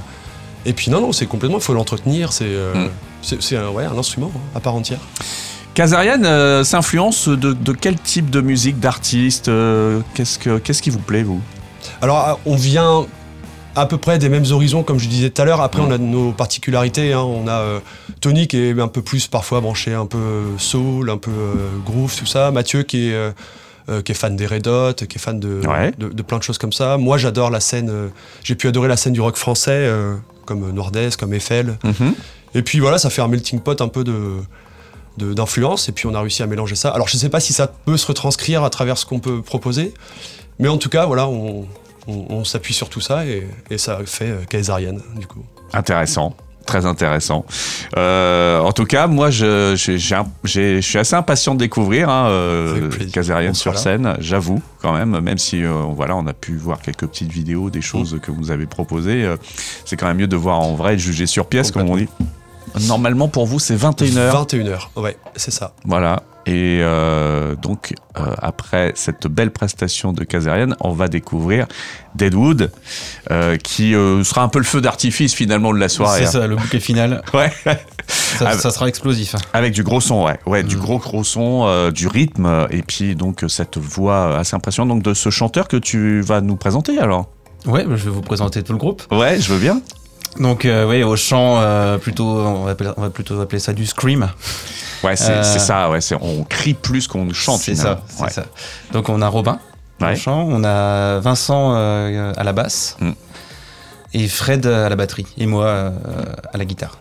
Euh, 0.66 0.70
Et 0.70 0.74
puis 0.74 0.92
non, 0.92 1.02
non, 1.02 1.12
c'est 1.12 1.26
complètement, 1.26 1.58
il 1.58 1.64
faut 1.64 1.74
l'entretenir, 1.74 2.32
c'est 2.34 2.46
euh, 2.48 2.74
Mm. 2.74 3.56
un, 3.56 3.70
ouais, 3.70 3.86
un 3.86 3.98
instrument 3.98 4.32
hein, 4.36 4.40
à 4.56 4.60
part 4.60 4.76
entière. 4.76 5.00
Kazarian 5.74 6.24
euh, 6.24 6.64
s'influence 6.64 7.28
de, 7.28 7.54
de 7.54 7.72
quel 7.74 8.00
type 8.00 8.30
de 8.30 8.40
musique, 8.42 8.80
d'artiste 8.80 9.50
euh, 9.50 10.00
Qu'est-ce 10.14 10.40
que 10.40 10.58
qu'est-ce 10.60 10.82
qui 10.82 10.90
vous 10.90 11.00
plaît 11.00 11.24
vous? 11.24 11.42
Alors, 12.02 12.18
ah, 12.18 12.38
on 12.46 12.56
vient 12.56 13.06
à 13.76 13.86
peu 13.86 13.98
près 13.98 14.18
des 14.18 14.30
mêmes 14.30 14.46
horizons, 14.52 14.84
comme 14.84 15.00
je 15.00 15.10
disais 15.10 15.30
tout 15.32 15.42
à 15.42 15.46
l'heure. 15.46 15.60
Après, 15.60 15.82
on 15.82 15.92
a 15.92 15.98
nos 15.98 16.32
particularités. 16.32 17.12
hein. 17.12 17.20
On 17.24 17.46
a 17.50 17.60
euh, 17.60 17.80
Tony 18.22 18.48
qui 18.48 18.58
est 18.58 18.80
un 18.80 18.88
peu 18.88 19.02
plus 19.02 19.28
parfois 19.28 19.60
branché, 19.60 19.94
un 19.94 20.06
peu 20.06 20.44
soul, 20.58 21.10
un 21.10 21.18
peu 21.18 21.32
euh, 21.32 21.56
groove, 21.86 22.16
tout 22.18 22.26
ça. 22.26 22.52
Mathieu 22.52 22.84
qui 22.84 23.10
est, 23.10 23.14
euh, 23.14 23.32
euh, 23.90 24.02
qui 24.02 24.14
est 24.14 24.16
fan 24.16 24.38
des 24.38 24.46
Red 24.48 24.68
Hot, 24.68 24.94
qui 24.94 25.18
est 25.18 25.20
fan 25.20 25.42
de, 25.42 25.60
Ouais. 25.68 25.92
de, 25.98 26.08
de 26.08 26.22
plein 26.22 26.38
de 26.38 26.44
choses 26.44 26.58
comme 26.58 26.72
ça. 26.72 26.96
Moi, 26.98 27.18
j'adore 27.18 27.50
la 27.50 27.60
scène. 27.60 27.90
euh, 27.90 28.08
J'ai 28.46 28.56
pu 28.56 28.70
adorer 28.70 28.88
la 28.88 28.96
scène 28.98 29.12
du 29.14 29.20
rock 29.20 29.36
français, 29.36 29.72
euh, 29.74 30.16
comme 30.46 30.72
Nordez, 30.72 31.10
comme 31.20 31.34
Eiffel. 31.34 31.78
Mhm. 31.84 32.14
Et 32.54 32.62
puis 32.62 32.80
voilà, 32.80 32.98
ça 32.98 33.10
fait 33.10 33.22
un 33.22 33.28
melting 33.28 33.60
pot 33.60 33.80
un 33.82 33.88
peu 33.90 34.04
de 34.04 34.40
d'influence 35.18 35.88
et 35.88 35.94
puis 35.94 36.08
on 36.08 36.14
a 36.14 36.20
réussi 36.20 36.44
à 36.44 36.48
mélanger 36.48 36.76
ça. 36.76 36.90
Alors 36.90 37.08
je 37.08 37.16
sais 37.16 37.30
pas 37.30 37.40
si 37.40 37.54
ça 37.54 37.68
peut 37.68 37.96
se 37.96 38.06
retranscrire 38.06 38.64
à 38.66 38.70
travers 38.70 38.98
ce 38.98 39.06
qu'on 39.06 39.20
peut 39.20 39.42
proposer, 39.42 39.94
mais 40.60 40.68
en 40.68 40.78
tout 40.78 40.90
cas 40.90 41.06
voilà, 41.06 41.28
on, 41.30 41.66
on- 42.08 42.26
on 42.30 42.44
s'appuie 42.44 42.74
sur 42.74 42.90
tout 42.90 43.00
ça 43.00 43.26
et, 43.26 43.48
et 43.70 43.78
ça 43.78 44.00
fait 44.06 44.30
euh, 44.30 44.44
Kaisarian 44.50 44.98
du 45.18 45.26
coup. 45.26 45.44
Intéressant. 45.72 46.36
Très 46.66 46.86
intéressant. 46.86 47.46
Euh, 47.96 48.60
en 48.60 48.72
tout 48.72 48.86
cas, 48.86 49.08
moi, 49.08 49.30
je, 49.30 49.76
j'ai- 49.78 49.98
j'ai 50.00 50.16
un- 50.16 50.26
j'ai- 50.44 50.82
je 50.82 50.88
suis 50.88 50.98
assez 50.98 51.16
impatient 51.16 51.54
de 51.54 51.60
découvrir 51.60 52.10
hein, 52.10 52.28
euh. 52.30 52.90
Kazarian 53.14 53.54
sur 53.54 53.78
scène, 53.78 54.16
j'avoue, 54.20 54.62
quand 54.82 54.94
même, 54.94 55.20
même 55.20 55.38
si 55.38 55.64
euh, 55.64 55.72
voilà, 55.96 56.16
on 56.16 56.26
a 56.28 56.34
pu 56.34 56.56
voir 56.58 56.82
quelques 56.82 57.06
petites 57.06 57.32
vidéos, 57.32 57.70
des 57.70 57.82
choses 57.82 58.20
que 58.22 58.32
vous 58.32 58.40
nous 58.42 58.52
avez 58.52 58.66
proposées. 58.66 59.24
euh, 59.26 59.38
c'est 59.86 59.96
quand 59.96 60.08
même 60.08 60.18
mieux 60.18 60.28
de 60.28 60.36
voir 60.36 60.60
en 60.60 60.74
vrai 60.76 60.94
et 60.94 60.96
de 60.96 61.02
juger 61.02 61.28
sur 61.28 61.46
pièce, 61.46 61.70
comme 61.72 61.90
on 61.90 61.98
dit. 61.98 62.08
Normalement, 62.88 63.27
pour 63.27 63.45
vous, 63.45 63.60
c'est 63.60 63.75
21h. 63.75 64.31
21h, 64.31 64.80
ouais, 65.01 65.18
c'est 65.36 65.51
ça. 65.51 65.74
Voilà. 65.86 66.24
Et 66.48 66.80
euh, 66.81 67.56
donc, 67.56 67.95
euh, 68.19 68.36
après 68.39 68.92
cette 68.95 69.25
belle 69.25 69.50
prestation 69.50 70.13
de 70.13 70.24
Kazarian, 70.24 70.75
on 70.79 70.91
va 70.91 71.08
découvrir 71.08 71.65
Deadwood, 72.13 72.72
euh, 73.32 73.58
qui 73.58 73.94
sera 73.94 74.44
un 74.44 74.48
peu 74.50 74.60
le 74.60 74.65
feu 74.65 74.79
d'artifice 74.79 75.34
finalement 75.34 75.74
de 75.74 75.79
la 75.79 75.89
soirée. 75.89 76.20
C'est 76.22 76.27
hein. 76.27 76.41
ça, 76.41 76.48
le 76.48 76.55
bouquet 76.55 76.79
final. 76.79 77.24
Ouais. 77.34 77.51
Ça, 78.08 78.51
ça 78.60 78.70
sera 78.70 78.88
explosif. 78.88 79.36
Avec 79.53 79.74
du 79.74 79.82
gros 79.82 80.00
son, 80.00 80.25
ouais. 80.25 80.39
Ouais, 80.46 80.62
du 80.62 80.75
Mm. 80.75 80.79
gros 80.79 81.00
gros 81.00 81.24
son, 81.24 81.89
du 81.89 82.08
rythme, 82.08 82.67
et 82.70 82.84
puis 82.84 83.15
donc 83.15 83.44
cette 83.48 83.77
voix 83.79 84.38
assez 84.38 84.55
impressionnante 84.55 84.89
donc, 84.89 85.03
de 85.03 85.15
ce 85.15 85.32
chanteur 85.32 85.67
que 85.67 85.77
tu 85.77 86.22
vas 86.22 86.41
nous 86.41 86.55
présenter 86.55 87.00
alors? 87.00 87.29
Ouais, 87.65 87.84
je 87.84 87.96
vais 87.96 88.12
vous 88.12 88.22
présenter 88.22 88.62
tout 88.62 88.74
le 88.74 88.77
groupe. 88.77 89.01
Ouais, 89.12 89.39
je 89.41 89.51
veux 89.51 89.60
bien. 89.60 89.82
Donc, 90.39 90.65
euh, 90.65 90.86
ouais, 90.88 91.04
au 91.04 91.15
chant, 91.15 91.60
euh, 91.60 91.98
plutôt, 91.98 92.25
on 92.25 92.65
va, 92.65 92.72
appeler, 92.72 92.92
on 92.98 93.01
va 93.01 93.10
plutôt 93.10 93.39
appeler 93.39 93.60
ça 93.60 93.74
du 93.74 93.86
scream. 93.86 94.30
Ouais, 95.04 95.15
c'est 95.15 95.32
Euh, 95.32 95.44
ça, 95.44 95.89
ouais. 95.89 96.00
On 96.22 96.44
crie 96.44 96.74
plus 96.74 97.08
qu'on 97.08 97.32
chante 97.34 97.62
C'est 97.62 97.75
ça, 97.75 98.01
c'est 98.08 98.24
Ouais. 98.24 98.30
ça. 98.30 98.46
Donc, 98.92 99.10
on 99.10 99.22
a 99.22 99.27
Robin 99.27 99.60
Ouais. 100.01 100.13
au 100.13 100.15
chant, 100.15 100.46
on 100.50 100.63
a 100.65 101.20
Vincent 101.20 101.74
à 101.74 102.44
la 102.44 102.51
basse 102.54 102.98
Mm. 103.00 103.12
et 104.13 104.27
Fred 104.27 104.65
à 104.65 104.89
la 104.89 104.96
batterie 104.96 105.27
et 105.38 105.46
moi 105.46 105.92
à 106.54 106.58
la 106.58 106.65
guitare. 106.65 106.98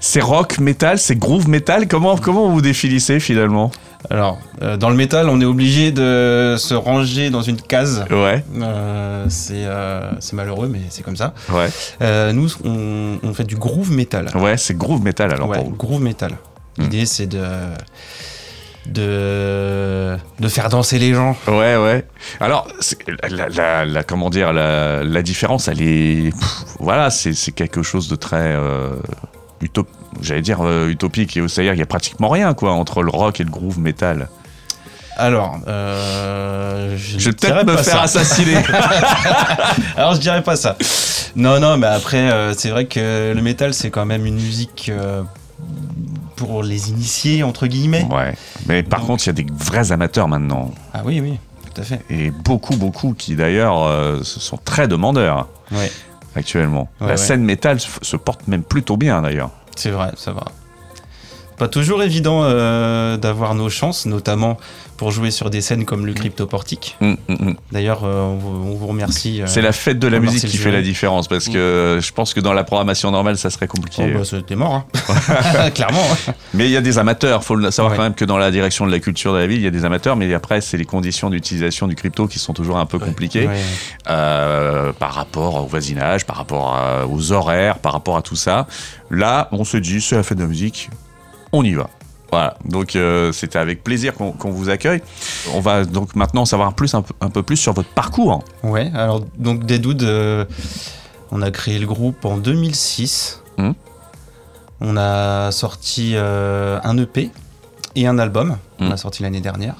C'est 0.00 0.20
rock, 0.20 0.58
metal, 0.58 0.98
c'est 0.98 1.14
groove 1.16 1.48
metal? 1.48 1.86
Comment, 1.86 2.16
comment 2.18 2.48
vous 2.50 2.60
définissez 2.60 3.20
finalement? 3.20 3.70
Alors, 4.10 4.38
euh, 4.62 4.76
dans 4.76 4.90
le 4.90 4.96
métal, 4.96 5.28
on 5.28 5.40
est 5.40 5.44
obligé 5.44 5.92
de 5.92 6.56
se 6.58 6.74
ranger 6.74 7.30
dans 7.30 7.42
une 7.42 7.60
case. 7.60 8.04
Ouais, 8.10 8.44
Euh, 8.60 9.26
c'est 9.28 9.64
euh, 9.64 10.10
c'est 10.20 10.34
malheureux, 10.34 10.68
mais 10.68 10.80
c'est 10.90 11.02
comme 11.02 11.16
ça. 11.16 11.34
ouais. 11.50 11.68
Nous, 12.32 12.48
on, 12.64 13.18
on 13.22 13.32
fait 13.34 13.44
du 13.44 13.56
groove 13.56 13.90
metal. 13.92 14.26
Ouais, 14.36 14.56
c'est 14.56 14.76
groove 14.76 15.02
metal 15.02 15.32
alors 15.32 15.48
Ouais, 15.48 15.58
pour 15.58 15.70
vous. 15.70 15.76
groove 15.76 16.02
metal. 16.02 16.32
Hmm. 16.78 16.82
L'idée, 16.82 17.06
c'est 17.06 17.26
de, 17.26 17.44
de 18.86 20.16
de 20.40 20.48
faire 20.48 20.68
danser 20.68 20.98
les 20.98 21.14
gens. 21.14 21.36
Ouais, 21.46 21.76
ouais. 21.76 22.04
Alors, 22.40 22.66
la, 23.30 23.48
la- 23.48 23.84
la- 23.84 24.02
comment 24.02 24.30
dire, 24.30 24.52
la, 24.52 25.04
la 25.04 25.22
différence, 25.22 25.68
elle 25.68 25.80
est, 25.82 26.30
pff, 26.36 26.64
voilà, 26.80 27.10
c'est 27.10 27.32
c'est 27.34 27.52
quelque 27.52 27.82
chose 27.82 28.08
de 28.08 28.16
très 28.16 28.56
utop, 29.60 29.88
j'allais 30.20 30.42
dire 30.42 30.58
euh, 30.62 30.88
utopique. 30.88 31.36
et 31.36 31.48
C'est-à-dire, 31.48 31.72
qu'il 31.72 31.80
y 31.80 31.82
a 31.82 31.86
pratiquement 31.86 32.28
rien, 32.28 32.54
quoi, 32.54 32.72
entre 32.72 33.02
le 33.02 33.10
rock 33.10 33.40
et 33.40 33.44
le 33.44 33.50
groove 33.50 33.78
metal. 33.78 34.28
Alors, 35.16 35.58
euh, 35.68 36.96
je, 36.96 37.18
Je 37.18 37.30
vais 37.30 37.36
peut-être 37.36 37.66
me 37.66 37.76
faire 37.76 38.08
ça. 38.08 38.20
assassiner. 38.20 38.56
Alors, 39.96 40.14
je 40.14 40.20
dirais 40.20 40.42
pas 40.42 40.56
ça. 40.56 40.76
Non, 41.36 41.60
non, 41.60 41.76
mais 41.76 41.86
après, 41.86 42.30
euh, 42.32 42.54
c'est 42.54 42.70
vrai 42.70 42.86
que 42.86 43.32
le 43.34 43.42
métal, 43.42 43.74
c'est 43.74 43.90
quand 43.90 44.06
même 44.06 44.24
une 44.26 44.36
musique 44.36 44.90
euh, 44.90 45.22
pour 46.36 46.62
les 46.62 46.90
initiés, 46.90 47.42
entre 47.42 47.66
guillemets. 47.66 48.06
Ouais. 48.10 48.34
Mais 48.66 48.82
par 48.82 49.00
Donc- 49.00 49.08
contre, 49.08 49.24
il 49.24 49.26
y 49.28 49.30
a 49.30 49.32
des 49.34 49.46
vrais 49.54 49.92
amateurs 49.92 50.28
maintenant. 50.28 50.70
Ah 50.94 51.02
oui, 51.04 51.20
oui, 51.20 51.38
tout 51.74 51.80
à 51.80 51.84
fait. 51.84 52.00
Et 52.10 52.30
beaucoup, 52.30 52.76
beaucoup 52.76 53.12
qui 53.14 53.34
d'ailleurs 53.36 54.24
sont 54.24 54.58
très 54.64 54.88
demandeurs 54.88 55.46
Ouais, 55.72 55.90
actuellement. 56.36 56.88
Ouais, 57.00 57.06
la 57.08 57.12
ouais. 57.12 57.16
scène 57.18 57.42
métal 57.44 57.78
se 57.80 58.16
porte 58.16 58.48
même 58.48 58.62
plutôt 58.62 58.96
bien 58.96 59.20
d'ailleurs. 59.22 59.50
C'est 59.76 59.90
vrai, 59.90 60.12
ça 60.16 60.32
va. 60.32 60.44
Pas 61.62 61.68
toujours 61.68 62.02
évident 62.02 62.40
euh, 62.42 63.16
d'avoir 63.16 63.54
nos 63.54 63.70
chances, 63.70 64.04
notamment 64.06 64.58
pour 64.96 65.12
jouer 65.12 65.30
sur 65.30 65.48
des 65.48 65.60
scènes 65.60 65.84
comme 65.84 66.06
le 66.06 66.12
Cryptoportique. 66.12 66.96
Hum, 67.00 67.16
hum, 67.28 67.36
hum. 67.40 67.56
D'ailleurs, 67.70 68.00
euh, 68.04 68.22
on, 68.24 68.34
vous, 68.36 68.70
on 68.72 68.74
vous 68.74 68.86
remercie. 68.88 69.40
euh, 69.42 69.46
C'est 69.46 69.62
la 69.62 69.70
fête 69.70 70.00
de 70.00 70.08
la 70.08 70.18
musique 70.18 70.44
qui 70.50 70.56
fait 70.56 70.72
la 70.72 70.82
différence 70.82 71.28
parce 71.28 71.48
que 71.48 72.00
je 72.02 72.12
pense 72.12 72.34
que 72.34 72.40
dans 72.40 72.52
la 72.52 72.64
programmation 72.64 73.12
normale, 73.12 73.38
ça 73.38 73.48
serait 73.48 73.68
compliqué. 73.68 74.10
Oh, 74.12 74.18
bah, 74.18 74.24
c'était 74.24 74.56
mort, 74.56 74.74
hein. 74.74 75.70
clairement. 75.74 76.02
hein. 76.28 76.32
Mais 76.52 76.64
il 76.66 76.72
y 76.72 76.76
a 76.76 76.80
des 76.80 76.98
amateurs. 76.98 77.44
faut 77.44 77.54
le 77.54 77.70
savoir 77.70 77.92
Ouais. 77.92 77.96
quand 77.96 78.02
même 78.02 78.14
que 78.14 78.24
dans 78.24 78.38
la 78.38 78.50
direction 78.50 78.84
de 78.84 78.90
la 78.90 78.98
culture 78.98 79.32
de 79.32 79.38
la 79.38 79.46
ville, 79.46 79.58
il 79.58 79.64
y 79.64 79.68
a 79.68 79.70
des 79.70 79.84
amateurs. 79.84 80.16
Mais 80.16 80.34
après, 80.34 80.60
c'est 80.60 80.76
les 80.76 80.84
conditions 80.84 81.30
d'utilisation 81.30 81.86
du 81.86 81.94
crypto 81.94 82.26
qui 82.26 82.40
sont 82.40 82.54
toujours 82.54 82.78
un 82.78 82.86
peu 82.86 82.98
compliquées 82.98 83.46
Ouais. 83.46 83.60
par 84.98 85.14
rapport 85.14 85.62
au 85.62 85.66
voisinage, 85.66 86.26
par 86.26 86.36
rapport 86.38 86.74
à- 86.74 87.06
aux 87.06 87.30
horaires, 87.30 87.78
par 87.78 87.92
rapport 87.92 88.16
à 88.16 88.22
tout 88.22 88.34
ça. 88.36 88.66
Là, 89.10 89.48
on 89.52 89.62
se 89.64 89.76
dit, 89.76 90.00
c'est 90.00 90.16
la 90.16 90.24
fête 90.24 90.38
de 90.38 90.42
la 90.42 90.48
musique, 90.48 90.90
on 91.52 91.62
y 91.64 91.74
va. 91.74 91.88
Voilà, 92.30 92.56
donc 92.64 92.96
euh, 92.96 93.30
c'était 93.32 93.58
avec 93.58 93.84
plaisir 93.84 94.14
qu'on 94.14 94.50
vous 94.50 94.70
accueille. 94.70 95.02
On 95.52 95.60
va 95.60 95.84
donc 95.84 96.16
maintenant 96.16 96.42
en 96.42 96.46
savoir 96.46 96.72
plus, 96.72 96.94
un, 96.94 97.02
peu, 97.02 97.12
un 97.20 97.28
peu 97.28 97.42
plus 97.42 97.58
sur 97.58 97.74
votre 97.74 97.90
parcours. 97.90 98.42
Ouais, 98.62 98.90
alors 98.94 99.20
donc 99.36 99.64
Deadwood, 99.66 100.02
euh, 100.02 100.46
on 101.30 101.42
a 101.42 101.50
créé 101.50 101.78
le 101.78 101.86
groupe 101.86 102.24
en 102.24 102.38
2006. 102.38 103.42
Mhm. 103.58 103.74
On 104.80 104.96
a 104.96 105.50
sorti 105.52 106.12
euh, 106.14 106.80
un 106.84 106.96
EP 106.96 107.30
et 107.96 108.06
un 108.06 108.18
album. 108.18 108.56
On 108.80 108.86
Mhm. 108.86 108.92
a 108.92 108.96
sorti 108.96 109.22
l'année 109.22 109.42
dernière. 109.42 109.74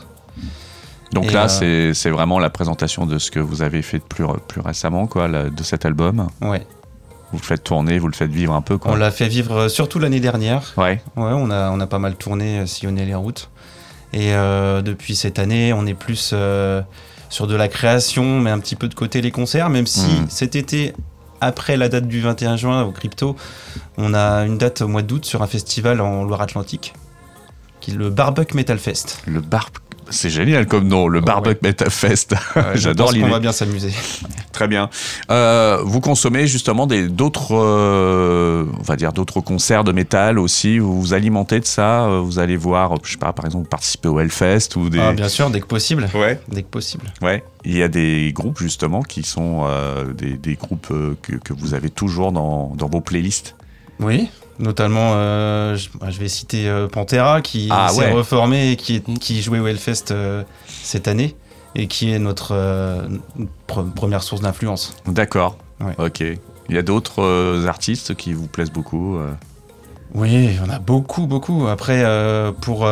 Donc 1.13 1.27
Et, 1.27 1.31
là, 1.31 1.49
c'est 1.49 1.95
c'est 1.95 2.11
vraiment 2.11 2.39
la 2.39 2.51
présentation 2.51 3.07
de 3.07 3.19
ce 3.19 3.31
que 3.31 3.41
vous 3.41 3.63
avez 3.63 3.81
fait 3.83 3.99
de 3.99 4.05
plus, 4.05 4.25
plus 4.47 4.61
récemment, 4.61 5.07
quoi, 5.07 5.29
de 5.29 5.63
cet 5.63 5.85
album. 5.87 6.27
Ouais. 6.43 6.67
Vous 7.33 7.39
le 7.39 7.45
faites 7.45 7.65
tourner, 7.65 7.99
vous 7.99 8.09
le 8.09 8.13
faites 8.15 8.31
vivre 8.31 8.53
un 8.55 8.61
peu, 8.63 8.79
quoi. 8.79 8.93
On 8.93 8.97
l'a 8.97 9.11
fait 9.11 9.29
vivre 9.29 9.57
euh, 9.63 9.69
surtout 9.69 9.99
l'année 9.99 10.21
dernière. 10.21 10.73
Ouais. 10.77 11.03
Ouais, 11.17 11.33
on 11.33 11.51
a, 11.51 11.71
on 11.71 11.81
a 11.81 11.87
pas 11.87 11.99
mal 11.99 12.15
tourné, 12.17 12.61
euh, 12.61 12.67
sillonné 12.67 13.05
les 13.07 13.15
routes. 13.15 13.51
Et 14.13 14.35
euh, 14.35 14.83
depuis 14.83 15.17
cette 15.17 15.39
année, 15.39 15.73
on 15.73 15.87
est 15.87 15.95
plus 15.95 16.31
euh, 16.35 16.83
sur 17.31 17.47
de 17.47 17.55
la 17.57 17.69
création, 17.69 18.41
mais 18.41 18.51
un 18.51 18.59
petit 18.59 18.77
peu 18.77 18.89
de 18.89 18.95
côté 18.95 19.23
les 19.23 19.31
concerts, 19.31 19.71
même 19.71 19.87
si 19.87 20.07
Mhm. 20.21 20.27
cet 20.29 20.55
été, 20.57 20.93
après 21.41 21.77
la 21.79 21.89
date 21.89 22.07
du 22.07 22.21
21 22.21 22.57
juin 22.57 22.83
au 22.83 22.93
Crypto, 22.93 23.35
on 23.97 24.13
a 24.13 24.45
une 24.45 24.59
date 24.59 24.83
au 24.83 24.89
mois 24.89 25.01
d'août 25.03 25.25
sur 25.25 25.43
un 25.43 25.47
festival 25.47 26.01
en 26.03 26.25
Loire-Atlantique, 26.25 26.93
qui 27.83 27.91
est 27.91 27.95
le 27.95 28.09
Barbuck 28.09 28.55
Metal 28.55 28.79
Fest. 28.79 29.21
Le 29.27 29.41
bar, 29.41 29.69
c'est 30.09 30.31
génial 30.31 30.67
comme 30.67 30.89
nom, 30.89 31.07
le 31.09 31.21
Barbuck 31.21 31.61
Metal 31.63 31.91
Fest. 31.91 32.35
Je 32.75 32.79
J'adore 32.79 33.07
pense 33.07 33.15
qu'on 33.15 33.19
l'idée. 33.21 33.31
va 33.31 33.41
bien 33.41 33.53
s'amuser. 33.53 33.93
Très 34.53 34.69
bien. 34.69 34.89
Euh, 35.31 35.79
vous 35.85 36.01
consommez 36.01 36.47
justement 36.47 36.87
d'autres, 36.87 37.55
euh, 37.57 38.65
on 38.79 38.83
va 38.83 38.97
dire 38.97 39.13
d'autres 39.13 39.41
concerts 39.41 39.85
de 39.85 39.93
métal 39.93 40.39
aussi. 40.39 40.79
Vous 40.79 41.01
vous 41.01 41.15
alimentez 41.15 41.59
de 41.61 41.65
ça. 41.67 42.05
euh, 42.05 42.21
Vous 42.21 42.39
allez 42.39 42.57
voir, 42.57 42.95
je 43.03 43.13
sais 43.13 43.17
pas, 43.19 43.33
par 43.33 43.47
exemple, 43.47 43.69
participer 43.69 44.09
au 44.09 44.21
Hellfest 44.21 44.77
ou 44.77 44.89
des. 44.91 44.99
Ah, 45.01 45.13
bien 45.13 45.29
sûr, 45.29 45.49
dès 45.51 45.61
que 45.61 45.67
possible. 45.67 46.09
Ouais. 46.15 46.39
Dès 46.49 46.63
que 46.63 46.69
possible. 46.69 47.05
Ouais. 47.23 47.43
Il 47.65 47.77
y 47.77 47.83
a 47.83 47.89
des 47.89 48.33
groupes 48.35 48.59
justement 48.59 49.03
qui 49.03 49.23
sont 49.23 49.63
euh, 49.65 50.13
des, 50.13 50.37
des 50.37 50.55
groupes 50.57 50.93
que, 51.23 51.37
que 51.37 51.53
vous 51.55 51.75
avez 51.75 51.91
toujours 51.91 52.33
dans, 52.33 52.75
dans 52.77 52.89
vos 52.89 53.01
playlists? 53.01 53.55
Oui, 54.01 54.29
notamment, 54.63 55.13
euh, 55.17 55.77
je, 55.77 55.89
bah, 56.01 56.07
je 56.11 56.19
vais 56.19 56.29
citer 56.29 56.67
euh, 56.69 56.89
Pantera 56.89 57.43
qui 57.43 57.69
Ah, 57.71 57.89
s'est 57.91 57.99
ouais. 57.99 58.13
reformé 58.13 58.73
et 58.73 58.77
qui, 58.77 59.03
qui 59.03 59.43
jouait 59.43 59.59
au 59.59 59.67
Hellfest 59.67 60.07
euh, 60.11 60.43
cette 60.67 61.09
année 61.09 61.37
et 61.75 61.87
qui 61.89 62.13
est 62.13 62.19
notre 62.19 62.55
pre- 63.69 63.91
première 63.93 64.23
source 64.23 64.41
d'influence. 64.41 64.97
D'accord. 65.07 65.59
Ouais. 65.81 65.95
Ok. 65.99 66.21
Il 66.21 66.75
y 66.75 66.79
a 66.79 66.83
d'autres 66.83 67.65
artistes 67.67 68.15
qui 68.15 68.33
vous 68.33 68.47
plaisent 68.47 68.71
beaucoup. 68.71 69.19
Oui, 70.15 70.51
on 70.65 70.71
a 70.71 70.79
beaucoup, 70.79 71.27
beaucoup. 71.27 71.67
Après, 71.67 72.05
pour, 72.61 72.87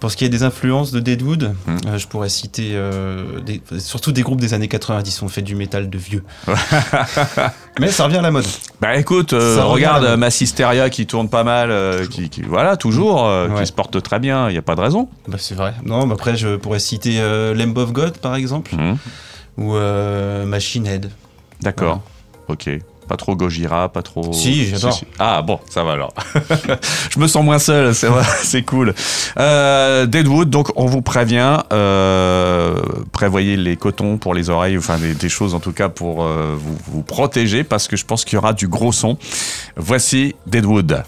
pour 0.00 0.10
ce 0.10 0.16
qui 0.16 0.24
est 0.24 0.28
des 0.28 0.42
influences 0.42 0.90
de 0.92 1.00
Deadwood, 1.00 1.54
Hmm. 1.66 1.76
euh, 1.86 1.98
je 1.98 2.06
pourrais 2.08 2.28
citer 2.28 2.72
euh, 2.74 3.40
des- 3.40 3.62
surtout 3.78 4.12
des 4.12 4.22
groupes 4.22 4.40
des 4.40 4.52
années 4.54 4.68
90. 4.68 5.22
On 5.22 5.28
fait 5.28 5.40
du 5.42 5.54
métal 5.54 5.88
de 5.88 5.98
vieux. 5.98 6.22
Mais 7.80 7.88
ça 7.88 8.04
revient 8.04 8.18
à 8.18 8.22
la 8.22 8.30
mode. 8.30 8.44
Bah 8.80 8.96
écoute, 8.96 9.32
euh, 9.32 9.62
regarde 9.64 10.04
euh, 10.04 10.16
Massisteria 10.16 10.90
qui 10.90 11.06
tourne 11.06 11.28
pas 11.28 11.42
mal, 11.44 12.06
qui, 12.08 12.28
qui- 12.28 12.42
voilà 12.42 12.76
toujours, 12.76 13.24
Ouais. 13.24 13.60
qui 13.60 13.66
se 13.66 13.72
porte 13.72 14.02
très 14.02 14.18
bien. 14.18 14.48
Il 14.48 14.52
n'y 14.52 14.58
a 14.58 14.62
pas 14.62 14.74
de 14.76 14.80
raison. 14.80 15.08
Bah, 15.28 15.36
c'est 15.40 15.54
vrai. 15.54 15.74
Non, 15.84 16.06
mais 16.06 16.12
après, 16.14 16.36
je 16.36 16.56
pourrais 16.56 16.78
citer 16.80 17.18
Lamb 17.54 17.76
of 17.78 17.92
God, 17.92 18.18
par 18.18 18.34
exemple, 18.34 18.74
Mhm. 18.76 18.96
ou 19.58 19.74
Machine 20.46 20.86
Head. 20.86 21.10
D'accord. 21.62 22.02
Ok. 22.48 22.68
Pas 23.08 23.16
trop 23.16 23.36
Gojira, 23.36 23.88
pas 23.88 24.02
trop. 24.02 24.32
Si, 24.32 24.66
j'adore. 24.66 25.00
Ah 25.18 25.42
bon, 25.42 25.60
ça 25.68 25.84
va 25.84 25.92
alors. 25.92 26.14
Je 27.10 27.18
me 27.18 27.26
sens 27.26 27.44
moins 27.44 27.58
seul, 27.58 27.94
c'est 27.94 28.06
vrai, 28.06 28.24
c'est 28.42 28.62
cool. 28.62 28.94
Euh, 29.38 30.06
Deadwood, 30.06 30.50
donc 30.50 30.70
on 30.76 30.86
vous 30.86 31.02
prévient, 31.02 31.58
euh, 31.72 32.80
prévoyez 33.12 33.56
les 33.56 33.76
cotons 33.76 34.16
pour 34.16 34.34
les 34.34 34.50
oreilles, 34.50 34.78
enfin 34.78 34.98
des, 34.98 35.14
des 35.14 35.28
choses 35.28 35.54
en 35.54 35.60
tout 35.60 35.72
cas 35.72 35.88
pour 35.88 36.24
euh, 36.24 36.56
vous, 36.58 36.76
vous 36.86 37.02
protéger 37.02 37.64
parce 37.64 37.88
que 37.88 37.96
je 37.96 38.04
pense 38.04 38.24
qu'il 38.24 38.36
y 38.36 38.38
aura 38.38 38.52
du 38.52 38.68
gros 38.68 38.92
son. 38.92 39.18
Voici 39.76 40.34
Deadwood. 40.46 41.02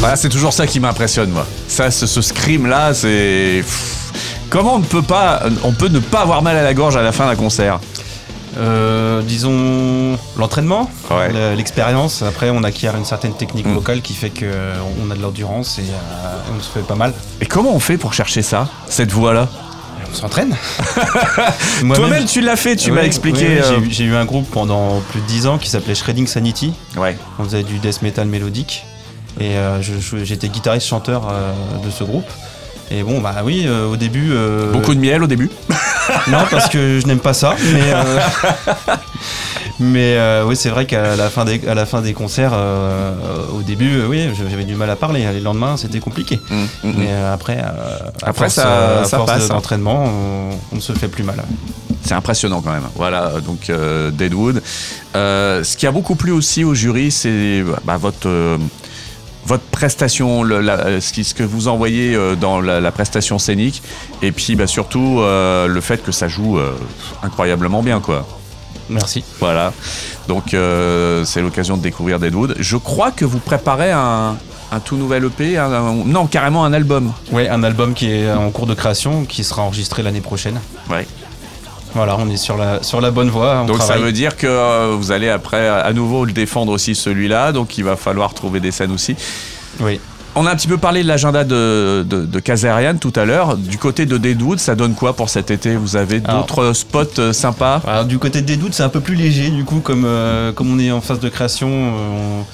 Voilà, 0.00 0.14
c'est 0.14 0.28
toujours 0.28 0.52
ça 0.52 0.66
qui 0.66 0.78
m'impressionne, 0.80 1.30
moi. 1.30 1.46
Ça, 1.66 1.90
ce, 1.90 2.06
ce 2.06 2.22
scream-là, 2.22 2.94
c'est. 2.94 3.64
Comment 4.48 4.76
on 4.76 4.80
peut 4.80 5.02
pas, 5.02 5.42
on 5.64 5.72
peut 5.72 5.88
ne 5.88 5.98
pas 5.98 6.20
avoir 6.20 6.40
mal 6.40 6.56
à 6.56 6.62
la 6.62 6.72
gorge 6.72 6.96
à 6.96 7.02
la 7.02 7.12
fin 7.12 7.26
d'un 7.26 7.36
concert? 7.36 7.80
Euh, 8.56 9.22
disons 9.22 10.18
l'entraînement, 10.36 10.90
Ouais. 11.10 11.54
l'expérience. 11.56 12.22
Après, 12.22 12.50
on 12.50 12.64
acquiert 12.64 12.96
une 12.96 13.04
certaine 13.04 13.34
technique 13.34 13.66
Mm. 13.66 13.74
vocale 13.74 14.00
qui 14.00 14.14
fait 14.14 14.30
qu'on 14.30 15.10
a 15.10 15.14
de 15.14 15.20
l'endurance 15.22 15.78
et 15.78 15.82
euh, 15.82 16.56
on 16.56 16.62
se 16.62 16.70
fait 16.70 16.86
pas 16.86 16.94
mal. 16.94 17.12
Et 17.40 17.46
comment 17.46 17.74
on 17.74 17.78
fait 17.80 17.96
pour 17.98 18.14
chercher 18.14 18.42
ça, 18.42 18.68
cette 18.88 19.12
voix-là 19.12 19.48
On 20.10 20.14
s'entraîne. 20.14 20.56
Toi-même, 21.94 22.24
tu 22.24 22.40
l'as 22.40 22.56
fait, 22.56 22.76
tu 22.76 22.90
m'as 22.92 23.02
expliqué. 23.02 23.60
euh, 23.62 23.80
j'ai 23.90 24.04
eu- 24.04 24.14
un 24.16 24.24
groupe 24.24 24.48
pendant 24.50 25.00
plus 25.10 25.20
de 25.20 25.26
10 25.26 25.46
ans 25.46 25.58
qui 25.58 25.68
s'appelait 25.68 25.94
Shredding 25.94 26.26
Sanity. 26.26 26.72
Ouais. 26.96 27.16
On 27.38 27.44
faisait 27.44 27.62
du 27.62 27.78
death 27.78 28.00
metal 28.02 28.26
mélodique. 28.26 28.84
Et 29.40 29.56
euh, 29.56 29.80
j'étais 30.24 30.48
guitariste-chanteur 30.48 31.28
euh, 31.30 31.52
de 31.84 31.90
ce 31.90 32.02
groupe. 32.04 32.26
Et 32.90 33.02
bon, 33.02 33.20
bah 33.20 33.34
oui, 33.44 33.64
euh, 33.66 33.86
au 33.86 33.96
début. 33.96 34.30
euh, 34.32 34.72
Beaucoup 34.72 34.94
de 34.94 35.00
miel 35.00 35.22
au 35.22 35.26
début. 35.26 35.50
Non, 36.26 36.38
parce 36.50 36.68
que 36.68 37.00
je 37.00 37.06
n'aime 37.06 37.18
pas 37.20 37.32
ça. 37.34 37.54
Mais, 37.72 37.92
euh, 37.94 38.20
mais 39.80 40.16
euh, 40.16 40.44
oui, 40.46 40.56
c'est 40.56 40.70
vrai 40.70 40.86
qu'à 40.86 41.16
la 41.16 41.30
fin 41.30 41.44
des, 41.44 41.66
à 41.68 41.74
la 41.74 41.86
fin 41.86 42.00
des 42.00 42.12
concerts, 42.12 42.52
euh, 42.54 43.12
au 43.54 43.62
début, 43.62 44.02
oui, 44.08 44.28
j'avais 44.50 44.64
du 44.64 44.74
mal 44.74 44.90
à 44.90 44.96
parler. 44.96 45.26
Les 45.32 45.40
lendemains, 45.40 45.76
c'était 45.76 46.00
compliqué. 46.00 46.40
Mm, 46.50 46.54
mm, 46.54 46.66
mm. 46.84 46.94
Mais 46.98 47.12
après, 47.32 47.58
à 47.58 47.74
Après, 48.22 48.44
force, 48.50 48.54
ça- 48.54 49.00
à 49.00 49.04
ça 49.04 49.16
force 49.18 49.30
passe, 49.32 49.44
hein. 49.44 49.54
d'entraînement, 49.54 50.04
on, 50.72 50.76
ne 50.76 50.80
se 50.80 50.92
fait 50.92 51.08
plus 51.08 51.22
mal. 51.24 51.42
C'est 52.02 52.14
impressionnant 52.14 52.62
quand 52.62 52.72
même. 52.72 52.88
Voilà, 52.94 53.32
donc 53.44 53.70
Deadwood. 54.12 54.62
Ce 55.14 55.76
qui 55.76 55.86
a 55.86 55.92
beaucoup 55.92 56.14
plu 56.14 56.32
aussi 56.32 56.64
au 56.64 56.74
jury, 56.74 57.10
c'est 57.10 57.64
bah, 57.84 57.96
votre, 57.96 58.58
votre 59.48 59.64
prestation, 59.64 60.42
le- 60.42 60.60
la- 60.60 61.00
ce, 61.00 61.12
qui- 61.12 61.24
ce 61.24 61.34
que 61.34 61.42
vous 61.42 61.66
envoyez 61.68 62.14
euh, 62.14 62.36
dans 62.36 62.60
la, 62.60 62.80
la 62.80 62.92
prestation 62.92 63.38
scénique, 63.38 63.82
et 64.22 64.30
puis 64.30 64.54
bah, 64.56 64.66
surtout 64.66 65.20
euh, 65.20 65.66
le 65.66 65.80
fait 65.80 66.02
que 66.04 66.12
ça 66.12 66.28
joue 66.28 66.58
euh, 66.58 66.72
incroyablement 67.22 67.82
bien, 67.82 68.00
quoi. 68.00 68.26
Merci. 68.90 69.24
Voilà. 69.40 69.72
Donc 70.28 70.54
euh, 70.54 71.24
c'est 71.24 71.42
l'occasion 71.42 71.76
de 71.76 71.82
découvrir 71.82 72.18
Deadwood. 72.18 72.54
Je 72.58 72.76
crois 72.76 73.10
que 73.10 73.24
vous 73.24 73.38
préparez 73.38 73.90
un, 73.92 74.36
un 74.72 74.80
tout 74.80 74.96
nouvel 74.96 75.24
EP, 75.24 75.56
un- 75.58 75.72
un- 75.72 75.94
non 76.04 76.26
carrément 76.26 76.64
un 76.64 76.72
album. 76.72 77.12
Ouais, 77.32 77.48
un 77.48 77.62
album 77.64 77.94
qui 77.94 78.10
est 78.10 78.30
en 78.30 78.50
cours 78.50 78.66
de 78.66 78.74
création, 78.74 79.24
qui 79.24 79.44
sera 79.44 79.62
enregistré 79.62 80.02
l'année 80.02 80.20
prochaine. 80.22 80.58
Ouais. 80.90 81.06
Voilà, 81.98 82.16
on 82.18 82.28
est 82.30 82.36
sur 82.36 82.56
la, 82.56 82.82
sur 82.82 83.00
la 83.00 83.10
bonne 83.10 83.28
voie. 83.30 83.60
on 83.62 83.66
Donc 83.66 83.82
ça 83.82 83.96
veut 83.98 84.12
dire 84.12 84.36
que 84.36 84.46
euh, 84.46 84.94
vous 84.98 85.10
allez 85.12 85.28
après 85.28 85.68
à 85.68 85.92
nouveau 85.92 86.24
le 86.24 86.32
défendre 86.32 86.72
aussi 86.72 86.94
celui-là, 86.94 87.52
donc 87.52 87.76
il 87.78 87.84
va 87.84 87.96
falloir 87.96 88.34
trouver 88.34 88.60
des 88.60 88.70
scènes 88.70 88.92
aussi. 88.92 89.16
Oui. 89.80 90.00
On 90.34 90.46
a 90.46 90.52
un 90.52 90.56
petit 90.56 90.68
peu 90.68 90.78
parlé 90.78 91.02
de 91.02 91.08
l'agenda 91.08 91.42
de, 91.42 92.04
de, 92.08 92.24
de 92.24 92.38
Kazarian 92.38 92.96
tout 92.96 93.12
à 93.16 93.24
l'heure. 93.24 93.56
Du 93.56 93.78
côté 93.78 94.06
de 94.06 94.16
Deadwood, 94.18 94.60
ça 94.60 94.76
donne 94.76 94.94
quoi 94.94 95.16
pour 95.16 95.28
cet 95.28 95.50
été? 95.50 95.74
Vous 95.74 95.96
avez 95.96 96.20
d'autres 96.20 96.72
spots 96.74 97.18
euh, 97.18 97.32
sympas? 97.32 97.80
Alors, 97.86 98.04
du 98.04 98.20
côté 98.20 98.40
des 98.42 98.56
doutes, 98.56 98.74
c'est 98.74 98.84
un 98.84 98.88
peu 98.88 99.00
plus 99.00 99.16
léger, 99.16 99.48
du 99.50 99.64
coup, 99.64 99.80
comme, 99.80 100.04
euh, 100.06 100.52
comme 100.52 100.72
on 100.72 100.78
est 100.78 100.92
en 100.92 101.00
phase 101.00 101.18
de 101.18 101.28
création, 101.28 101.68
euh, 101.70 102.44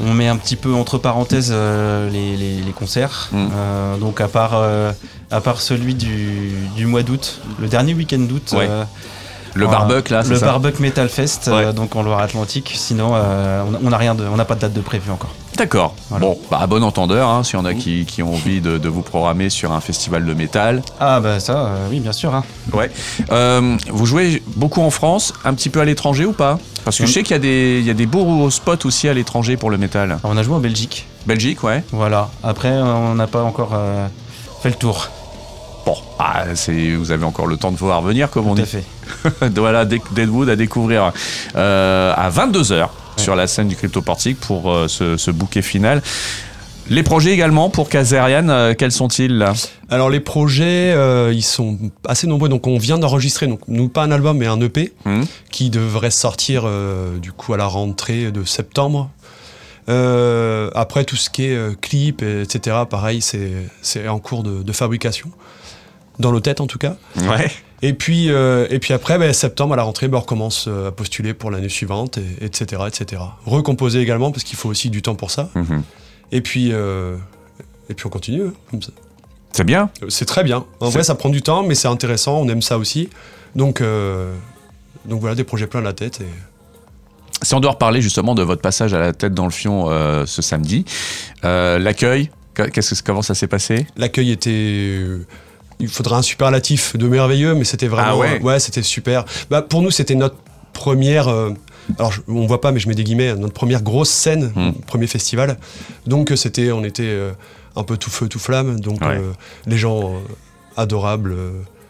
on, 0.00 0.08
on 0.08 0.14
met 0.14 0.26
un 0.26 0.36
petit 0.36 0.56
peu 0.56 0.74
entre 0.74 0.98
parenthèses 0.98 1.52
euh, 1.54 2.10
les, 2.10 2.36
les- 2.36 2.62
les 2.62 2.72
concerts. 2.72 3.28
Mm. 3.30 3.36
Euh, 3.54 3.96
donc, 3.98 4.20
à 4.20 4.26
part, 4.26 4.52
euh, 4.54 4.90
à 5.30 5.40
part 5.40 5.60
celui 5.60 5.94
du, 5.94 6.52
du 6.76 6.86
mois 6.86 7.02
d'août, 7.02 7.40
le 7.60 7.68
dernier 7.68 7.94
week-end 7.94 8.18
d'août, 8.20 8.52
Ouais. 8.56 8.66
euh, 8.68 8.84
Le 9.54 9.66
barbecue 9.66 10.12
là, 10.12 10.22
c'est 10.22 10.30
le 10.30 10.36
ça 10.38 10.46
Barbuck 10.46 10.78
Metal 10.78 11.08
Fest, 11.08 11.48
euh, 11.48 11.72
donc 11.72 11.96
en 11.96 12.02
Loire-Atlantique. 12.02 12.72
Sinon, 12.76 13.12
euh, 13.14 13.64
on- 13.82 13.86
on 13.86 13.90
n'a 13.90 13.96
rien 13.96 14.14
de, 14.14 14.24
on 14.24 14.36
n'a 14.36 14.44
pas 14.44 14.54
de 14.54 14.60
date 14.60 14.72
de 14.72 14.80
prévu 14.80 15.10
encore. 15.10 15.30
D'accord. 15.56 15.94
Voilà. 16.08 16.24
Bon, 16.26 16.38
bah, 16.50 16.58
à 16.62 16.66
bon 16.68 16.82
entendeur, 16.84 17.28
hein, 17.28 17.42
s'il 17.42 17.56
y 17.58 17.62
en 17.62 17.64
a 17.64 17.74
qui, 17.74 18.04
qui 18.06 18.22
ont 18.22 18.32
envie 18.34 18.60
de, 18.60 18.78
de 18.78 18.88
vous 18.88 19.02
programmer 19.02 19.50
sur 19.50 19.72
un 19.72 19.80
festival 19.80 20.24
de 20.24 20.32
métal. 20.34 20.82
Ah 21.00 21.18
bah 21.20 21.40
ça, 21.40 21.66
euh, 21.66 21.86
oui, 21.90 21.98
bien 22.00 22.12
sûr. 22.12 22.32
hein. 22.34 22.44
Ouais. 22.72 22.90
Vous 23.88 24.06
jouez 24.06 24.42
beaucoup 24.56 24.82
en 24.82 24.90
France, 24.90 25.34
un 25.44 25.52
petit 25.54 25.68
peu 25.68 25.80
à 25.80 25.84
l'étranger 25.84 26.24
ou 26.26 26.32
pas? 26.32 26.58
Parce 26.84 26.96
que 26.98 27.04
je 27.06 27.10
Mm. 27.10 27.14
sais 27.14 27.22
qu'il 27.24 27.32
y, 27.32 27.34
a 27.34 27.40
des- 27.40 27.78
il 27.80 27.86
y 27.86 27.90
a 27.90 27.94
des 27.94 28.06
beaux 28.06 28.48
spots 28.50 28.84
aussi 28.86 29.08
à 29.08 29.12
l'étranger 29.14 29.56
pour 29.56 29.70
le 29.70 29.78
métal. 29.78 30.10
Alors, 30.12 30.20
on 30.24 30.36
a 30.36 30.42
joué 30.42 30.54
en 30.54 30.60
Belgique. 30.60 31.06
Belgique, 31.26 31.62
ouais. 31.64 31.82
Voilà. 31.92 32.30
Après, 32.42 32.70
on 32.70 33.16
n'a 33.16 33.26
pas 33.26 33.42
encore 33.42 33.72
fait 34.62 34.68
le 34.70 34.76
tour. 34.76 35.08
Bon, 35.86 35.96
ah, 36.18 36.44
vous 36.98 37.10
avez 37.12 37.24
encore 37.24 37.46
le 37.46 37.56
temps 37.56 37.72
de 37.72 37.76
voir 37.76 38.02
venir, 38.02 38.30
comme 38.30 38.46
on 38.46 38.54
Tout 38.54 38.62
à 38.62 38.64
dit. 38.64 38.70
fait. 38.70 39.48
voilà, 39.56 39.84
Dead- 39.84 40.00
Deadwood 40.12 40.48
à 40.48 40.56
découvrir 40.56 41.12
euh, 41.56 42.12
à 42.16 42.30
22h 42.30 42.88
sur 43.16 43.34
la 43.34 43.46
scène 43.46 43.68
du 43.68 43.76
Crypto 43.76 44.02
Portique 44.02 44.38
pour 44.40 44.70
euh, 44.70 44.88
ce, 44.88 45.16
ce 45.16 45.30
bouquet 45.30 45.62
final. 45.62 46.02
Les 46.88 47.02
projets 47.02 47.30
également 47.32 47.70
pour 47.70 47.88
Kazarian, 47.88 48.48
euh, 48.48 48.74
quels 48.76 48.90
sont-ils 48.92 49.46
Alors 49.90 50.10
les 50.10 50.18
projets, 50.20 50.92
ils 51.32 51.42
sont 51.42 51.78
assez 52.06 52.26
nombreux. 52.26 52.48
Donc 52.48 52.66
on 52.66 52.78
vient 52.78 52.98
d'enregistrer, 52.98 53.46
donc 53.46 53.60
nous 53.68 53.88
pas 53.88 54.02
un 54.02 54.10
album 54.10 54.36
mais 54.38 54.46
un 54.46 54.60
EP 54.60 54.92
Hmm 55.04 55.22
qui 55.50 55.70
devrait 55.70 56.10
sortir 56.10 56.68
du 57.22 57.32
coup 57.32 57.54
à 57.54 57.56
la 57.56 57.66
rentrée 57.66 58.30
de 58.32 58.44
septembre. 58.44 59.08
Après 60.74 61.04
tout 61.04 61.16
ce 61.16 61.30
qui 61.30 61.44
est 61.44 61.80
clip, 61.80 62.22
et 62.22 62.42
etc. 62.42 62.76
Pareil, 62.88 63.20
c'est 63.20 63.50
c'est 63.82 64.08
en 64.08 64.18
cours 64.18 64.42
de, 64.42 64.62
de 64.62 64.72
fabrication 64.72 65.30
dans 66.20 66.32
nos 66.32 66.40
têtes 66.40 66.60
en 66.60 66.66
tout 66.66 66.78
cas. 66.78 66.96
Ouais. 67.16 67.50
Et 67.82 67.94
puis 67.94 68.30
euh, 68.30 68.66
et 68.70 68.78
puis 68.78 68.92
après, 68.92 69.18
ben, 69.18 69.32
septembre 69.32 69.74
à 69.74 69.76
la 69.76 69.82
rentrée, 69.82 70.08
ben, 70.08 70.18
on 70.18 70.20
recommence 70.20 70.66
euh, 70.68 70.88
à 70.88 70.92
postuler 70.92 71.32
pour 71.34 71.50
l'année 71.50 71.68
suivante, 71.68 72.18
et, 72.18 72.44
etc., 72.44 72.82
etc. 72.86 73.22
Recomposer 73.46 74.00
également 74.00 74.30
parce 74.30 74.44
qu'il 74.44 74.58
faut 74.58 74.68
aussi 74.68 74.90
du 74.90 75.02
temps 75.02 75.14
pour 75.14 75.30
ça. 75.30 75.50
Mhm. 75.54 75.82
Et 76.32 76.40
puis 76.42 76.70
euh, 76.72 77.16
et 77.88 77.94
puis 77.94 78.06
on 78.06 78.10
continue. 78.10 78.42
hein, 78.42 78.52
comme 78.70 78.82
ça. 78.82 78.92
C'est 79.52 79.64
bien. 79.64 79.90
C'est 80.08 80.26
très 80.26 80.44
bien. 80.44 80.64
En 80.78 80.90
vrai, 80.90 81.02
ça 81.02 81.14
prend 81.16 81.28
du 81.28 81.42
temps, 81.42 81.64
mais 81.64 81.74
c'est 81.74 81.88
intéressant. 81.88 82.36
On 82.40 82.48
aime 82.48 82.62
ça 82.62 82.78
aussi. 82.78 83.08
Donc, 83.56 83.80
euh, 83.80 84.32
donc 85.06 85.20
voilà, 85.20 85.34
des 85.34 85.42
projets 85.42 85.66
plein 85.66 85.80
la 85.80 85.92
tête. 85.92 86.20
Et... 86.20 86.26
Si 87.42 87.52
on 87.54 87.58
doit 87.58 87.72
reparler 87.72 88.00
justement 88.00 88.36
de 88.36 88.44
votre 88.44 88.62
passage 88.62 88.94
à 88.94 89.00
la 89.00 89.12
tête 89.12 89.34
dans 89.34 89.46
le 89.46 89.50
fion 89.50 89.86
ce 90.24 90.40
samedi, 90.40 90.84
l'accueil, 91.42 92.30
comment 93.04 93.22
ça 93.22 93.34
s'est 93.34 93.48
passé? 93.48 93.88
L'accueil 93.96 94.30
était. 94.30 95.04
Il 95.80 95.88
faudra 95.88 96.18
un 96.18 96.22
superlatif 96.22 96.96
de 96.96 97.08
merveilleux, 97.08 97.54
mais 97.54 97.64
c'était 97.64 97.88
vraiment. 97.88 98.10
Ah 98.12 98.16
ouais 98.16 98.40
euh, 98.44 98.58
c'était 98.58 98.82
super. 98.82 99.24
Bah, 99.50 99.62
pour 99.62 99.82
nous, 99.82 99.90
c'était 99.90 100.14
notre 100.14 100.36
première. 100.72 101.28
euh, 101.28 101.50
alors, 101.98 102.12
je- 102.12 102.20
on 102.28 102.46
voit 102.46 102.60
pas, 102.60 102.70
mais 102.70 102.78
je 102.78 102.86
mets 102.88 102.94
des 102.94 103.02
guillemets. 103.04 103.34
Notre 103.34 103.54
première 103.54 103.82
grosse 103.82 104.10
scène, 104.10 104.52
Hmm. 104.54 104.72
premier 104.86 105.06
festival. 105.08 105.58
Donc, 106.06 106.30
euh, 106.30 106.36
c'était, 106.36 106.70
on 106.70 106.84
était 106.84 107.02
euh, 107.04 107.32
un 107.74 107.82
peu 107.82 107.96
tout 107.96 108.10
feu, 108.10 108.28
tout 108.28 108.38
flamme. 108.38 108.78
Donc, 108.78 109.00
Ouais. 109.00 109.16
euh, 109.18 109.32
les 109.66 109.78
gens 109.78 110.12
adorables. 110.76 111.34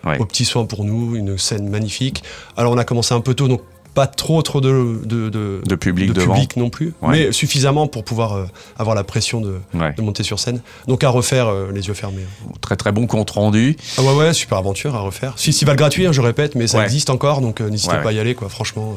Ouais. 0.02 0.18
aux 0.18 0.24
petits 0.24 0.46
soins 0.46 0.64
pour 0.64 0.82
nous, 0.86 1.14
une 1.14 1.36
scène 1.36 1.68
magnifique. 1.68 2.24
Alors 2.56 2.72
on 2.72 2.78
a 2.78 2.84
commencé 2.84 3.12
un 3.12 3.20
peu 3.20 3.34
tôt, 3.34 3.48
donc 3.48 3.60
pas 3.94 4.06
trop 4.06 4.40
trop 4.42 4.60
de, 4.60 5.00
de, 5.04 5.28
de, 5.30 5.60
De 5.66 5.74
public 5.74 6.12
de 6.12 6.22
public 6.22 6.56
non 6.56 6.70
plus, 6.70 6.94
Ouais. 7.02 7.10
mais 7.10 7.32
suffisamment 7.32 7.86
pour 7.88 8.04
pouvoir 8.04 8.34
euh, 8.34 8.44
avoir 8.78 8.94
la 8.94 9.02
pression 9.04 9.40
de, 9.40 9.56
Ouais. 9.74 9.92
de 9.96 10.02
monter 10.02 10.22
sur 10.22 10.38
scène. 10.38 10.60
Donc 10.86 11.02
à 11.04 11.08
refaire 11.08 11.48
euh, 11.48 11.70
les 11.74 11.88
yeux 11.88 11.94
fermés. 11.94 12.24
Très 12.60 12.76
très 12.76 12.92
bon 12.92 13.06
compte 13.06 13.30
rendu. 13.30 13.76
Ah 13.98 14.02
ouais 14.02 14.14
ouais, 14.14 14.32
super 14.32 14.58
aventure 14.58 14.94
à 14.94 15.00
refaire. 15.00 15.34
Festival 15.36 15.76
gratuit, 15.76 16.06
hein, 16.06 16.12
je 16.12 16.20
répète, 16.20 16.54
mais 16.54 16.66
ça 16.68 16.78
Ouais. 16.78 16.84
existe 16.84 17.10
encore, 17.10 17.40
donc 17.40 17.60
euh, 17.60 17.68
n'hésitez 17.68 17.96
pas 18.02 18.10
à 18.10 18.12
y 18.12 18.18
aller 18.20 18.34
quoi. 18.34 18.48
Franchement. 18.48 18.96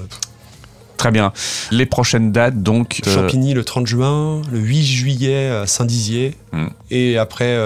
Très 0.98 1.12
bien. 1.12 1.34
Les 1.72 1.86
prochaines 1.86 2.32
dates 2.32 2.62
donc. 2.64 3.02
Champigny 3.06 3.54
le 3.54 3.64
30 3.66 3.88
juin, 3.88 4.42
le 4.52 4.60
8 4.60 4.84
juillet 4.86 5.48
à 5.50 5.68
Saint-Dizier, 5.68 6.36
Hmm. 6.54 6.68
et 6.92 7.18
après 7.18 7.58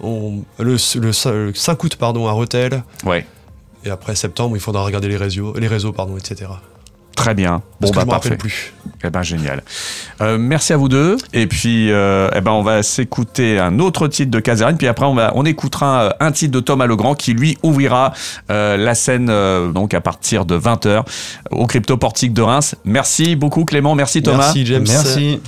on, 0.00 0.42
le, 0.58 0.76
le, 0.98 1.10
le 1.46 1.54
5 1.54 1.84
août 1.84 1.96
pardon 1.96 2.26
à 2.28 2.32
Rotel. 2.32 2.82
ouais. 3.04 3.26
Et 3.84 3.90
après 3.90 4.14
septembre, 4.14 4.56
il 4.56 4.60
faudra 4.60 4.84
regarder 4.84 5.08
les 5.08 5.16
réseaux, 5.16 5.54
les 5.58 5.68
réseaux 5.68 5.92
pardon, 5.92 6.16
etc. 6.16 6.50
Très 7.20 7.34
bien. 7.34 7.60
Parce 7.78 7.92
bon 7.92 8.00
que 8.00 8.06
bah 8.06 8.12
je 8.14 8.28
parfait. 8.28 8.36
plus. 8.36 8.72
Eh 9.04 9.10
ben 9.10 9.22
génial. 9.22 9.62
Euh, 10.22 10.38
merci 10.38 10.72
à 10.72 10.78
vous 10.78 10.88
deux. 10.88 11.18
Et 11.34 11.46
puis 11.46 11.92
euh, 11.92 12.30
eh 12.34 12.40
ben 12.40 12.52
on 12.52 12.62
va 12.62 12.82
s'écouter 12.82 13.58
un 13.58 13.78
autre 13.78 14.08
titre 14.08 14.30
de 14.30 14.40
Kazarine. 14.40 14.78
Puis 14.78 14.86
après 14.86 15.04
on 15.04 15.14
va 15.14 15.32
on 15.34 15.44
écoutera 15.44 16.02
euh, 16.02 16.10
un 16.20 16.32
titre 16.32 16.52
de 16.52 16.60
Thomas 16.60 16.86
Legrand 16.86 17.14
qui 17.14 17.34
lui 17.34 17.58
ouvrira 17.62 18.14
euh, 18.50 18.78
la 18.78 18.94
scène 18.94 19.28
euh, 19.28 19.70
donc 19.70 19.92
à 19.92 20.00
partir 20.00 20.46
de 20.46 20.58
20h 20.58 21.02
au 21.50 21.66
Crypto 21.66 21.98
Portique 21.98 22.32
de 22.32 22.40
Reims. 22.40 22.74
Merci 22.86 23.36
beaucoup 23.36 23.66
Clément. 23.66 23.94
Merci 23.94 24.22
Thomas. 24.22 24.38
Merci 24.54 24.64
James. 24.64 24.86
Merci. 24.88 25.40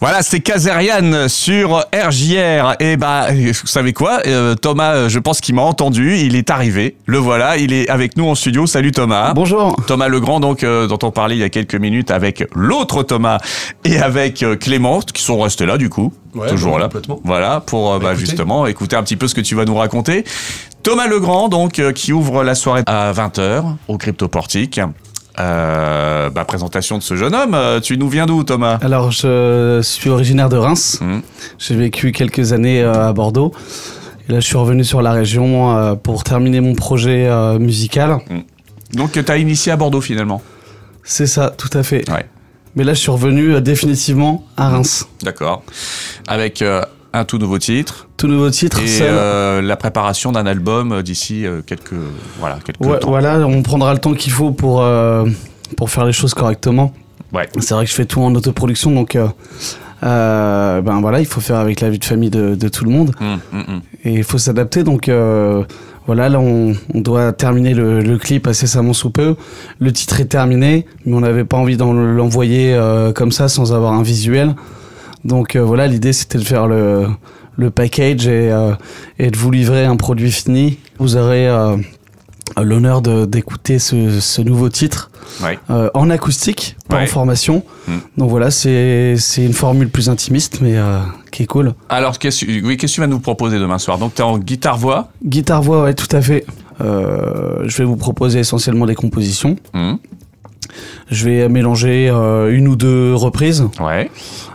Voilà, 0.00 0.22
c'était 0.22 0.40
Kazarian 0.40 1.28
sur 1.28 1.82
RJR. 1.94 2.74
Et 2.78 2.98
bah, 2.98 3.28
vous 3.32 3.66
savez 3.66 3.94
quoi 3.94 4.20
Euh, 4.26 4.54
Thomas, 4.54 4.94
euh, 4.94 5.08
je 5.08 5.18
pense 5.18 5.40
qu'il 5.40 5.54
m'a 5.54 5.62
entendu. 5.62 6.18
Il 6.18 6.36
est 6.36 6.50
arrivé. 6.50 6.96
Le 7.06 7.16
voilà. 7.16 7.56
Il 7.56 7.72
est 7.72 7.88
avec 7.88 8.18
nous 8.18 8.28
en 8.28 8.34
studio. 8.34 8.66
Salut 8.66 8.92
Thomas. 8.92 9.32
Bonjour. 9.32 9.74
Thomas 9.86 10.08
Legrand, 10.08 10.40
donc, 10.40 10.62
euh, 10.62 10.86
dont 10.88 10.98
on 11.04 11.10
parlait 11.10 11.36
il 11.36 11.40
y 11.40 11.44
a 11.44 11.48
quelques 11.48 11.76
minutes 11.76 12.10
avec 12.10 12.44
l'autre 12.54 13.02
Thomas 13.02 13.38
et 13.84 13.98
avec 13.98 14.42
euh, 14.42 14.56
Clément, 14.56 15.00
qui 15.00 15.22
sont 15.22 15.40
restés 15.40 15.64
là 15.64 15.78
du 15.78 15.88
coup. 15.88 16.12
Ouais, 16.34 16.48
toujours 16.50 16.78
là. 16.78 16.86
complètement. 16.86 17.20
Voilà, 17.24 17.60
pour 17.60 17.94
euh, 17.94 17.98
bah, 17.98 18.14
justement 18.14 18.66
écouter 18.66 18.96
un 18.96 19.04
petit 19.04 19.16
peu 19.16 19.26
ce 19.26 19.34
que 19.34 19.40
tu 19.40 19.54
vas 19.54 19.64
nous 19.64 19.76
raconter. 19.76 20.24
Thomas 20.82 21.06
Legrand, 21.06 21.48
donc, 21.48 21.78
euh, 21.78 21.92
qui 21.92 22.12
ouvre 22.12 22.44
la 22.44 22.54
soirée 22.54 22.82
à 22.84 23.10
20h 23.12 23.62
au 23.88 23.96
Crypto 23.96 24.28
Portique. 24.28 24.80
Euh, 25.40 26.30
bah, 26.30 26.44
présentation 26.44 26.98
de 26.98 27.02
ce 27.02 27.16
jeune 27.16 27.34
homme. 27.34 27.54
Euh, 27.54 27.80
Tu 27.80 27.98
nous 27.98 28.08
viens 28.08 28.26
d'où, 28.26 28.44
Thomas? 28.44 28.78
Alors, 28.82 29.10
je 29.10 29.80
suis 29.82 30.10
originaire 30.10 30.48
de 30.48 30.56
Reims. 30.56 30.98
Mhm. 31.00 31.22
J'ai 31.58 31.74
vécu 31.76 32.12
quelques 32.12 32.52
années 32.52 32.82
euh, 32.82 33.08
à 33.08 33.12
Bordeaux. 33.12 33.52
Et 34.28 34.32
là, 34.32 34.40
je 34.40 34.46
suis 34.46 34.56
revenu 34.56 34.84
sur 34.84 35.02
la 35.02 35.12
région 35.12 35.96
pour 36.02 36.24
terminer 36.24 36.60
mon 36.62 36.74
projet 36.74 37.28
musical. 37.58 38.18
Donc, 38.94 39.12
tu 39.12 39.30
as 39.30 39.36
initié 39.36 39.70
à 39.72 39.76
Bordeaux 39.76 40.00
finalement? 40.00 40.40
C'est 41.02 41.26
ça, 41.26 41.50
tout 41.50 41.68
à 41.76 41.82
fait. 41.82 42.08
Ouais. 42.08 42.24
Mais 42.74 42.84
là, 42.84 42.94
je 42.94 43.00
suis 43.00 43.10
revenu 43.10 43.60
définitivement 43.60 44.44
à 44.56 44.70
Reims. 44.70 45.06
D'accord. 45.22 45.62
Avec 46.26 46.62
euh, 46.62 46.82
un 47.16 47.24
tout 47.24 47.38
nouveau 47.38 47.58
titre 47.58 48.08
Tout 48.16 48.26
nouveau 48.26 48.50
titre, 48.50 48.80
et 48.80 48.98
euh, 49.02 49.62
la 49.62 49.76
préparation 49.76 50.32
d'un 50.32 50.46
album 50.46 50.92
euh, 50.92 51.02
d'ici 51.02 51.46
euh, 51.46 51.62
quelques 51.64 51.94
voilà 52.40 52.58
quelques 52.64 52.80
Ouais, 52.84 52.98
temps. 52.98 53.08
voilà, 53.08 53.38
on 53.46 53.62
prendra 53.62 53.92
le 53.94 54.00
temps 54.00 54.14
qu'il 54.14 54.32
faut 54.32 54.50
pour, 54.50 54.82
euh, 54.82 55.24
pour 55.76 55.90
faire 55.90 56.04
les 56.04 56.12
choses 56.12 56.34
correctement. 56.34 56.92
Ouais. 57.32 57.48
C'est 57.60 57.74
vrai 57.74 57.84
que 57.84 57.90
je 57.90 57.96
fais 57.96 58.04
tout 58.04 58.20
en 58.20 58.34
autoproduction, 58.34 58.90
donc 58.92 59.16
euh, 59.16 60.80
ben 60.82 61.00
voilà, 61.00 61.20
il 61.20 61.26
faut 61.26 61.40
faire 61.40 61.56
avec 61.58 61.80
la 61.80 61.88
vie 61.90 61.98
de 61.98 62.04
famille 62.04 62.30
de, 62.30 62.54
de 62.54 62.68
tout 62.68 62.84
le 62.84 62.90
monde. 62.90 63.12
Hum, 63.20 63.38
hum, 63.52 63.64
hum. 63.68 63.80
Et 64.04 64.12
il 64.14 64.24
faut 64.24 64.38
s'adapter, 64.38 64.82
donc 64.82 65.08
voilà, 66.06 66.28
là 66.28 66.38
on, 66.38 66.74
on 66.92 67.00
doit 67.00 67.32
terminer 67.32 67.72
le, 67.74 68.00
le 68.02 68.18
clip 68.18 68.46
incessamment 68.46 68.92
sous 68.92 69.10
peu. 69.10 69.36
Le 69.78 69.92
titre 69.92 70.20
est 70.20 70.26
terminé, 70.26 70.84
mais 71.06 71.14
on 71.16 71.20
n'avait 71.20 71.44
pas 71.44 71.56
envie 71.56 71.76
d'en 71.76 71.92
l'envoyer 71.92 72.78
comme 73.14 73.32
ça 73.32 73.48
sans 73.48 73.72
avoir 73.72 73.92
un 73.94 74.02
visuel. 74.02 74.54
Donc 75.24 75.56
euh, 75.56 75.60
voilà, 75.62 75.86
l'idée 75.86 76.12
c'était 76.12 76.38
de 76.38 76.44
faire 76.44 76.66
le, 76.66 77.06
le 77.56 77.70
package 77.70 78.26
et, 78.26 78.50
euh, 78.52 78.72
et 79.18 79.30
de 79.30 79.36
vous 79.36 79.50
livrer 79.50 79.84
un 79.84 79.96
produit 79.96 80.30
fini. 80.30 80.78
Vous 80.98 81.16
aurez 81.16 81.48
euh, 81.48 81.76
l'honneur 82.62 83.00
de- 83.02 83.24
d'écouter 83.24 83.78
ce, 83.78 84.20
ce 84.20 84.42
nouveau 84.42 84.68
titre 84.68 85.10
Ouais. 85.42 85.58
euh, 85.70 85.88
en 85.94 86.10
acoustique, 86.10 86.76
pas 86.88 86.96
Ouais. 86.98 87.02
en 87.04 87.06
formation. 87.06 87.64
Mm. 87.88 87.92
Donc 88.18 88.30
voilà, 88.30 88.50
c'est 88.50 89.16
une 89.38 89.54
formule 89.54 89.88
plus 89.88 90.10
intimiste, 90.10 90.58
mais 90.60 90.76
euh, 90.76 90.98
qui 91.32 91.42
est 91.44 91.46
cool. 91.46 91.72
Alors 91.88 92.18
qu'est-ce 92.18 92.44
que- 92.44 92.64
oui, 92.66 92.76
qu'est-ce 92.76 92.92
que 92.92 92.96
tu 92.96 93.00
vas 93.00 93.06
nous 93.06 93.20
proposer 93.20 93.58
demain 93.58 93.78
soir? 93.78 93.98
Donc 93.98 94.14
tu 94.14 94.20
es 94.20 94.24
en 94.24 94.38
guitare 94.38 94.76
voix. 94.76 95.08
Guitare-voix, 95.24 95.84
ouais, 95.84 95.94
tout 95.94 96.14
à 96.14 96.20
fait. 96.20 96.44
Euh, 96.82 97.62
je 97.64 97.78
vais 97.78 97.84
vous 97.84 97.96
proposer 97.96 98.40
essentiellement 98.40 98.84
des 98.86 98.94
compositions. 98.94 99.56
Hum, 99.72 99.98
Je 101.10 101.24
vais 101.28 101.48
mélanger 101.48 102.08
euh, 102.10 102.54
une 102.56 102.68
ou 102.68 102.76
deux 102.76 103.14
reprises. 103.14 103.64
Ouais. 103.80 104.10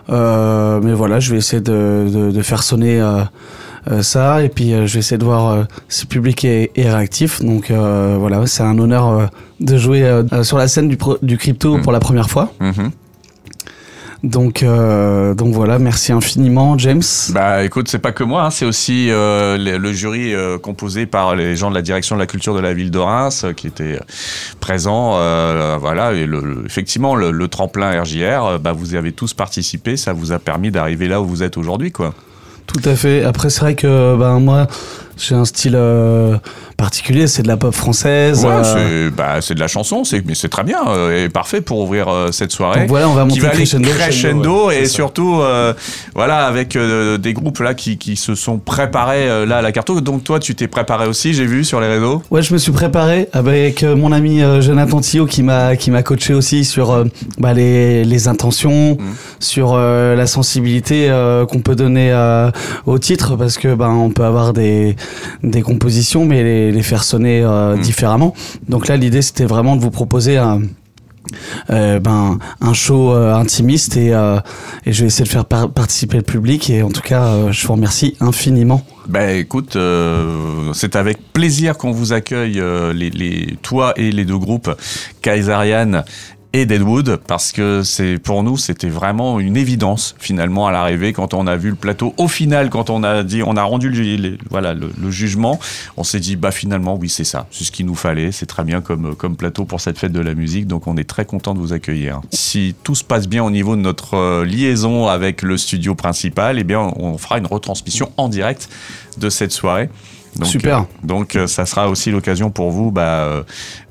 Euh, 0.09 0.79
mais 0.83 0.93
voilà, 0.93 1.19
je 1.19 1.31
vais 1.31 1.37
essayer 1.37 1.61
de, 1.61 2.07
de, 2.11 2.31
de 2.31 2.41
faire 2.41 2.63
sonner 2.63 2.99
euh, 3.01 4.01
ça. 4.01 4.43
Et 4.43 4.49
puis, 4.49 4.71
je 4.71 4.93
vais 4.93 4.99
essayer 4.99 5.17
de 5.17 5.25
voir 5.25 5.65
si 5.87 6.03
le 6.05 6.09
public 6.09 6.43
est, 6.45 6.71
est 6.75 6.89
réactif. 6.91 7.41
Donc, 7.43 7.71
voilà, 7.71 8.45
c'est 8.47 8.63
un 8.63 8.77
honneur 8.79 9.29
de 9.59 9.77
jouer 9.77 10.21
sur 10.43 10.57
la 10.57 10.67
scène 10.67 10.87
du, 10.87 10.97
pro- 10.97 11.17
du 11.21 11.37
crypto 11.37 11.77
Mm. 11.77 11.81
pour 11.81 11.91
la 11.91 11.99
première 11.99 12.29
fois. 12.29 12.51
Mhm. 12.59 12.91
Donc, 14.21 14.63
euh, 14.63 15.33
donc 15.33 15.53
voilà, 15.53 15.79
merci 15.79 16.11
infiniment, 16.11 16.77
James. 16.77 17.01
Bah 17.29 17.63
écoute, 17.63 17.87
c'est 17.87 17.99
pas 17.99 18.11
que 18.11 18.23
moi, 18.25 18.43
hein, 18.43 18.49
c'est 18.49 18.65
aussi 18.65 19.07
euh, 19.09 19.57
le, 19.57 19.77
le 19.77 19.93
jury 19.93 20.33
euh, 20.35 20.57
composé 20.57 21.05
par 21.05 21.35
les 21.37 21.55
gens 21.55 21.69
de 21.69 21.75
la 21.75 21.81
direction 21.81 22.15
de 22.17 22.19
la 22.19 22.27
culture 22.27 22.53
de 22.53 22.59
la 22.59 22.73
ville 22.73 22.91
de 22.91 22.97
Reims 22.99 23.43
euh, 23.45 23.53
qui 23.53 23.67
étaient 23.67 23.95
euh, 23.95 23.99
présents. 24.59 25.13
euh, 25.15 25.77
voilà, 25.79 26.11
et 26.13 26.25
le, 26.25 26.41
le- 26.41 26.65
effectivement, 26.65 27.15
le, 27.15 27.31
le 27.31 27.47
tremplin 27.47 28.01
RJR, 28.01 28.59
bah, 28.59 28.73
vous 28.73 28.93
y 28.93 28.97
avez 28.97 29.13
tous 29.13 29.33
participé, 29.33 29.95
ça 29.95 30.11
vous 30.11 30.33
a 30.33 30.39
permis 30.39 30.69
d'arriver 30.69 31.07
là 31.07 31.21
où 31.21 31.25
vous 31.25 31.41
êtes 31.41 31.55
aujourd'hui, 31.57 31.91
quoi. 31.93 32.13
Tout 32.67 32.81
à 32.87 32.95
fait. 32.95 33.23
Après, 33.23 33.49
c'est 33.49 33.61
vrai 33.61 33.75
que 33.75 34.15
ben, 34.17 34.39
moi, 34.39 34.67
j'ai 35.19 35.35
un 35.35 35.45
style 35.45 35.73
euh, 35.75 36.37
particulier, 36.77 37.27
c'est 37.27 37.43
de 37.43 37.47
la 37.47 37.57
pop 37.57 37.73
française. 37.73 38.45
Ouais, 38.45 38.51
euh, 38.51 39.09
c'est 39.09 39.15
bah, 39.15 39.41
c'est 39.41 39.53
de 39.53 39.59
la 39.59 39.67
chanson, 39.67 40.03
mais 40.25 40.33
c'est 40.33 40.47
très 40.49 40.63
bien 40.63 40.79
euh, 40.87 41.25
et 41.25 41.29
parfait 41.29 41.61
pour 41.61 41.79
ouvrir 41.79 42.07
cette 42.31 42.51
soirée. 42.51 42.81
donc 42.81 42.89
voilà, 42.89 43.09
on 43.09 43.13
va 43.13 43.23
qui 43.23 43.29
monter 43.29 43.41
va 43.41 43.47
aller 43.49 43.57
crescendo. 43.57 43.89
crescendo 43.89 44.67
ouais, 44.67 44.81
et 44.83 44.85
surtout 44.85 45.41
voilà 46.15 46.45
avec 46.47 46.77
des 46.77 47.33
groupes 47.33 47.59
là 47.59 47.73
qui, 47.73 47.97
qui 47.97 48.15
se 48.15 48.33
sont 48.35 48.57
préparés 48.59 49.45
là 49.45 49.57
à 49.57 49.61
la 49.61 49.71
carto 49.71 49.99
donc 50.01 50.23
toi 50.23 50.39
tu 50.39 50.55
t'es 50.55 50.67
préparé 50.67 51.07
aussi 51.07 51.33
j'ai 51.33 51.45
vu 51.45 51.63
sur 51.63 51.81
les 51.81 51.87
réseaux 51.87 52.23
Ouais, 52.31 52.41
je 52.41 52.53
me 52.53 52.57
suis 52.57 52.71
préparé 52.71 53.27
avec 53.33 53.83
mon 53.83 54.11
ami 54.11 54.41
Jonathan 54.61 55.01
Tillot 55.01 55.25
qui 55.25 55.43
m'a 55.43 55.75
qui 55.75 55.91
m'a 55.91 56.01
coaché 56.03 56.33
aussi 56.33 56.63
sur 56.63 57.05
bah, 57.37 57.53
les, 57.53 58.03
les 58.05 58.27
intentions, 58.27 58.97
Mhm. 58.99 59.15
sur 59.39 59.77
la 59.77 60.27
sensibilité 60.27 61.09
qu'on 61.49 61.59
peut 61.59 61.75
donner 61.75 62.13
au 62.85 62.97
titre 62.99 63.35
parce 63.35 63.57
que 63.57 63.73
ben 63.75 63.89
on 63.89 64.09
peut 64.11 64.23
avoir 64.23 64.53
des 64.53 64.95
des 65.43 65.61
compositions 65.61 66.25
mais 66.25 66.43
les, 66.43 66.71
les 66.71 66.83
faire 66.83 67.03
sonner 67.03 67.41
euh, 67.43 67.75
Mhm. 67.75 67.81
différemment. 67.81 68.33
Donc 68.67 68.87
là 68.87 68.97
l'idée 68.97 69.21
c'était 69.21 69.45
vraiment 69.45 69.75
de 69.75 69.81
vous 69.81 69.91
proposer 69.91 70.37
un 70.37 70.61
euh, 71.69 71.99
ben 71.99 72.39
un 72.61 72.73
show 72.73 73.13
euh, 73.13 73.33
intimiste 73.35 73.97
et, 73.97 74.13
euh, 74.13 74.39
et 74.85 74.93
je 74.93 75.01
vais 75.01 75.07
essayer 75.07 75.25
de 75.25 75.29
faire 75.29 75.45
par- 75.45 75.69
participer 75.69 76.17
le 76.17 76.23
public 76.23 76.69
et 76.71 76.81
en 76.81 76.89
tout 76.89 77.01
cas 77.01 77.51
je 77.51 77.67
vous 77.67 77.73
remercie 77.73 78.15
infiniment. 78.19 78.81
Ben 79.07 79.37
écoute, 79.37 79.77
c'est 80.73 80.95
avec 80.95 81.17
plaisir 81.33 81.77
qu'on 81.77 81.91
vous 81.91 82.13
accueille, 82.13 82.61
les, 82.93 83.09
les, 83.09 83.57
toi 83.61 83.93
et 83.97 84.11
les 84.11 84.23
deux 84.25 84.37
groupes, 84.37 84.71
Kaisarian 85.21 86.03
et 86.53 86.65
Deadwood, 86.65 87.17
parce 87.27 87.51
que 87.51 87.83
c'est 87.83 88.17
pour 88.17 88.41
nous 88.43 88.57
c'était 88.57 88.89
vraiment 88.89 89.39
une 89.39 89.55
évidence 89.55 90.15
finalement 90.17 90.67
à 90.67 90.71
l'arrivée 90.71 91.13
quand 91.13 91.33
on 91.33 91.45
a 91.45 91.55
vu 91.55 91.69
le 91.69 91.75
plateau. 91.75 92.13
Au 92.17 92.27
final, 92.27 92.69
quand 92.69 92.89
on 92.89 93.03
a 93.03 93.23
dit, 93.23 93.43
on 93.45 93.55
a 93.55 93.63
rendu 93.63 93.89
le, 93.89 94.37
voilà 94.49 94.73
le, 94.73 94.91
le 94.99 95.11
jugement, 95.11 95.59
on 95.95 96.03
s'est 96.03 96.19
dit 96.19 96.35
bah 96.35 96.51
finalement 96.51 96.95
oui 96.95 97.09
c'est 97.09 97.23
ça, 97.23 97.47
c'est 97.51 97.63
ce 97.63 97.71
qu'il 97.71 97.85
nous 97.85 97.95
fallait, 97.95 98.31
c'est 98.31 98.47
très 98.47 98.63
bien 98.63 98.81
comme 98.81 99.15
comme 99.15 99.35
plateau 99.35 99.65
pour 99.65 99.79
cette 99.79 99.99
fête 99.99 100.11
de 100.11 100.21
la 100.21 100.33
musique, 100.33 100.65
donc 100.65 100.87
on 100.87 100.97
est 100.97 101.07
très 101.07 101.25
content 101.25 101.53
de 101.53 101.59
vous 101.59 101.73
accueillir. 101.73 102.21
Si 102.31 102.75
tout 102.83 102.95
se 102.95 103.03
passe 103.03 103.27
bien 103.27 103.43
au 103.43 103.51
niveau 103.51 103.75
de 103.75 103.81
notre 103.81 104.15
euh, 104.15 104.45
liaison 104.45 105.07
avec 105.07 105.43
le 105.43 105.57
studio 105.57 105.93
principal, 105.93 106.57
eh 106.57 106.63
bien 106.63 106.91
on 106.95 107.17
fera 107.17 107.37
une 107.37 107.47
retransmission 107.47 108.11
en 108.17 108.27
direct 108.27 108.69
de 109.17 109.29
cette 109.29 109.51
soirée. 109.51 109.89
Donc, 110.35 110.47
Super. 110.47 110.77
euh, 110.79 110.81
donc 111.03 111.35
euh, 111.35 111.47
ça 111.47 111.65
sera 111.65 111.89
aussi 111.89 112.11
l'occasion 112.11 112.49
pour 112.49 112.71
vous 112.71 112.91
bah, 112.91 113.43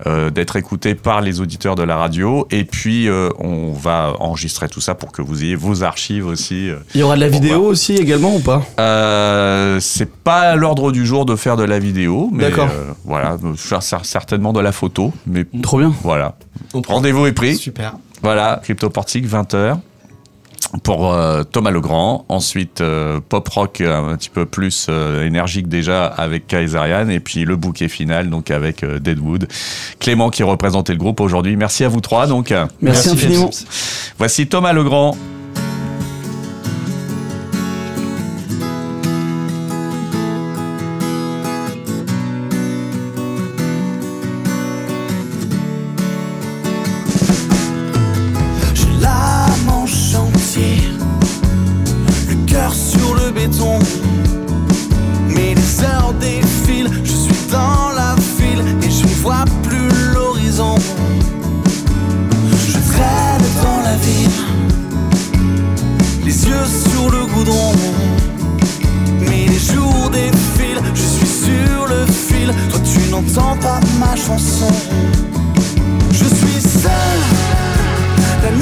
euh, 0.06 0.30
d'être 0.30 0.56
écouté 0.56 0.94
par 0.94 1.20
les 1.20 1.40
auditeurs 1.40 1.74
de 1.74 1.82
la 1.82 1.96
radio 1.96 2.46
et 2.50 2.64
puis 2.64 3.08
on 3.38 3.72
va 3.72 4.14
enregistrer 4.18 4.68
tout 4.68 4.80
ça 4.80 4.94
pour 4.94 5.12
que 5.12 5.22
vous 5.22 5.42
ayez 5.42 5.56
vos 5.56 5.82
archives 5.82 6.26
aussi. 6.26 6.70
Il 6.94 7.00
y 7.00 7.02
aura 7.02 7.16
de 7.16 7.20
la 7.20 7.28
vidéo 7.28 7.62
aussi 7.62 7.94
également 7.94 8.34
ou 8.34 8.40
pas? 8.40 8.62
C'est 9.80 10.12
pas 10.12 10.40
à 10.40 10.56
l'ordre 10.56 10.92
du 10.92 11.06
jour 11.06 11.24
de 11.26 11.36
faire 11.36 11.56
de 11.56 11.64
la 11.64 11.78
vidéo, 11.78 12.28
mais 12.32 12.44
D'accord. 12.44 12.68
voilà, 13.04 13.36
certainement 14.02 14.52
de 14.52 14.60
la 14.60 14.72
photo, 14.72 15.12
mais 15.26 15.44
Trop 15.62 15.78
bien. 15.78 15.92
voilà. 16.02 16.36
Rendez-vous 16.86 17.26
est 17.26 17.32
pris. 17.32 17.56
Super. 17.56 17.94
Voilà, 18.22 18.60
Crypto 18.62 18.90
Portique, 18.90 19.26
20h. 19.26 19.78
Pour 20.82 21.12
euh, 21.12 21.44
Thomas 21.44 21.70
Legrand, 21.70 22.26
ensuite 22.28 22.82
euh, 22.82 23.20
pop 23.26 23.48
rock 23.48 23.80
euh, 23.80 24.12
un 24.12 24.16
petit 24.16 24.28
peu 24.28 24.44
plus 24.44 24.86
euh, 24.90 25.24
énergique 25.24 25.66
déjà 25.66 26.04
avec 26.04 26.46
Kaisarian 26.46 27.08
et 27.08 27.20
puis 27.20 27.44
le 27.46 27.56
bouquet 27.56 27.88
final 27.88 28.28
donc 28.28 28.50
avec 28.50 28.82
euh, 28.82 28.98
Deadwood. 28.98 29.48
Clément 29.98 30.28
qui 30.28 30.42
représentait 30.42 30.92
le 30.92 30.98
groupe 30.98 31.20
aujourd'hui. 31.20 31.56
Merci 31.56 31.84
à 31.84 31.88
vous 31.88 32.00
trois 32.00 32.26
donc. 32.26 32.52
Merci, 32.82 33.10
infiniment. 33.10 33.50
Voici 34.18 34.46
Thomas 34.46 34.74
Legrand. 34.74 35.16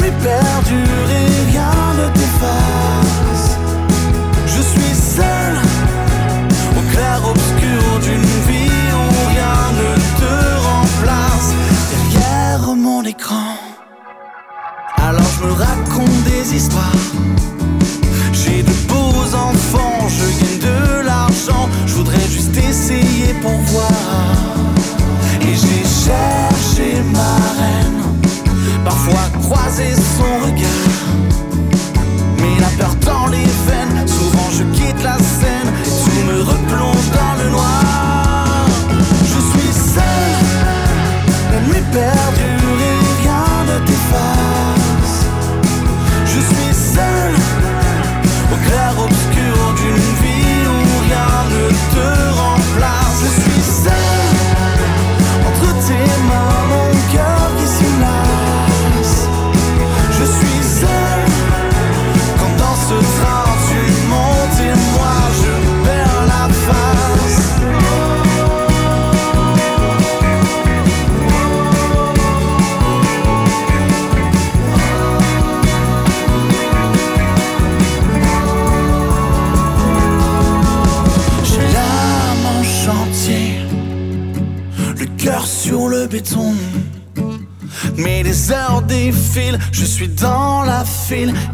suis 0.07 0.15
perdu 0.23 0.83
et 1.19 1.51
rien 1.51 1.73
ne 1.99 2.07
t'efface. 2.15 3.59
Je 4.47 4.63
suis 4.63 4.95
seul 4.95 5.55
au 6.79 6.83
clair-obscur 6.93 7.83
d'une 8.05 8.31
vie 8.49 8.89
où 9.01 9.29
rien 9.35 9.59
ne 9.81 9.91
te 10.21 10.35
remplace. 10.69 11.55
Derrière 11.91 12.77
mon 12.77 13.03
écran. 13.03 13.66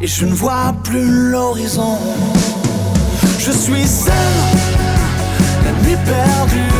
et 0.03 0.07
je 0.07 0.27
ne 0.27 0.35
vois 0.35 0.75
plus 0.83 1.31
l'horizon. 1.31 1.97
Je 3.39 3.53
suis 3.53 3.87
seul, 3.87 4.13
la 5.65 5.73
nuit 5.83 5.97
perdue. 6.05 6.72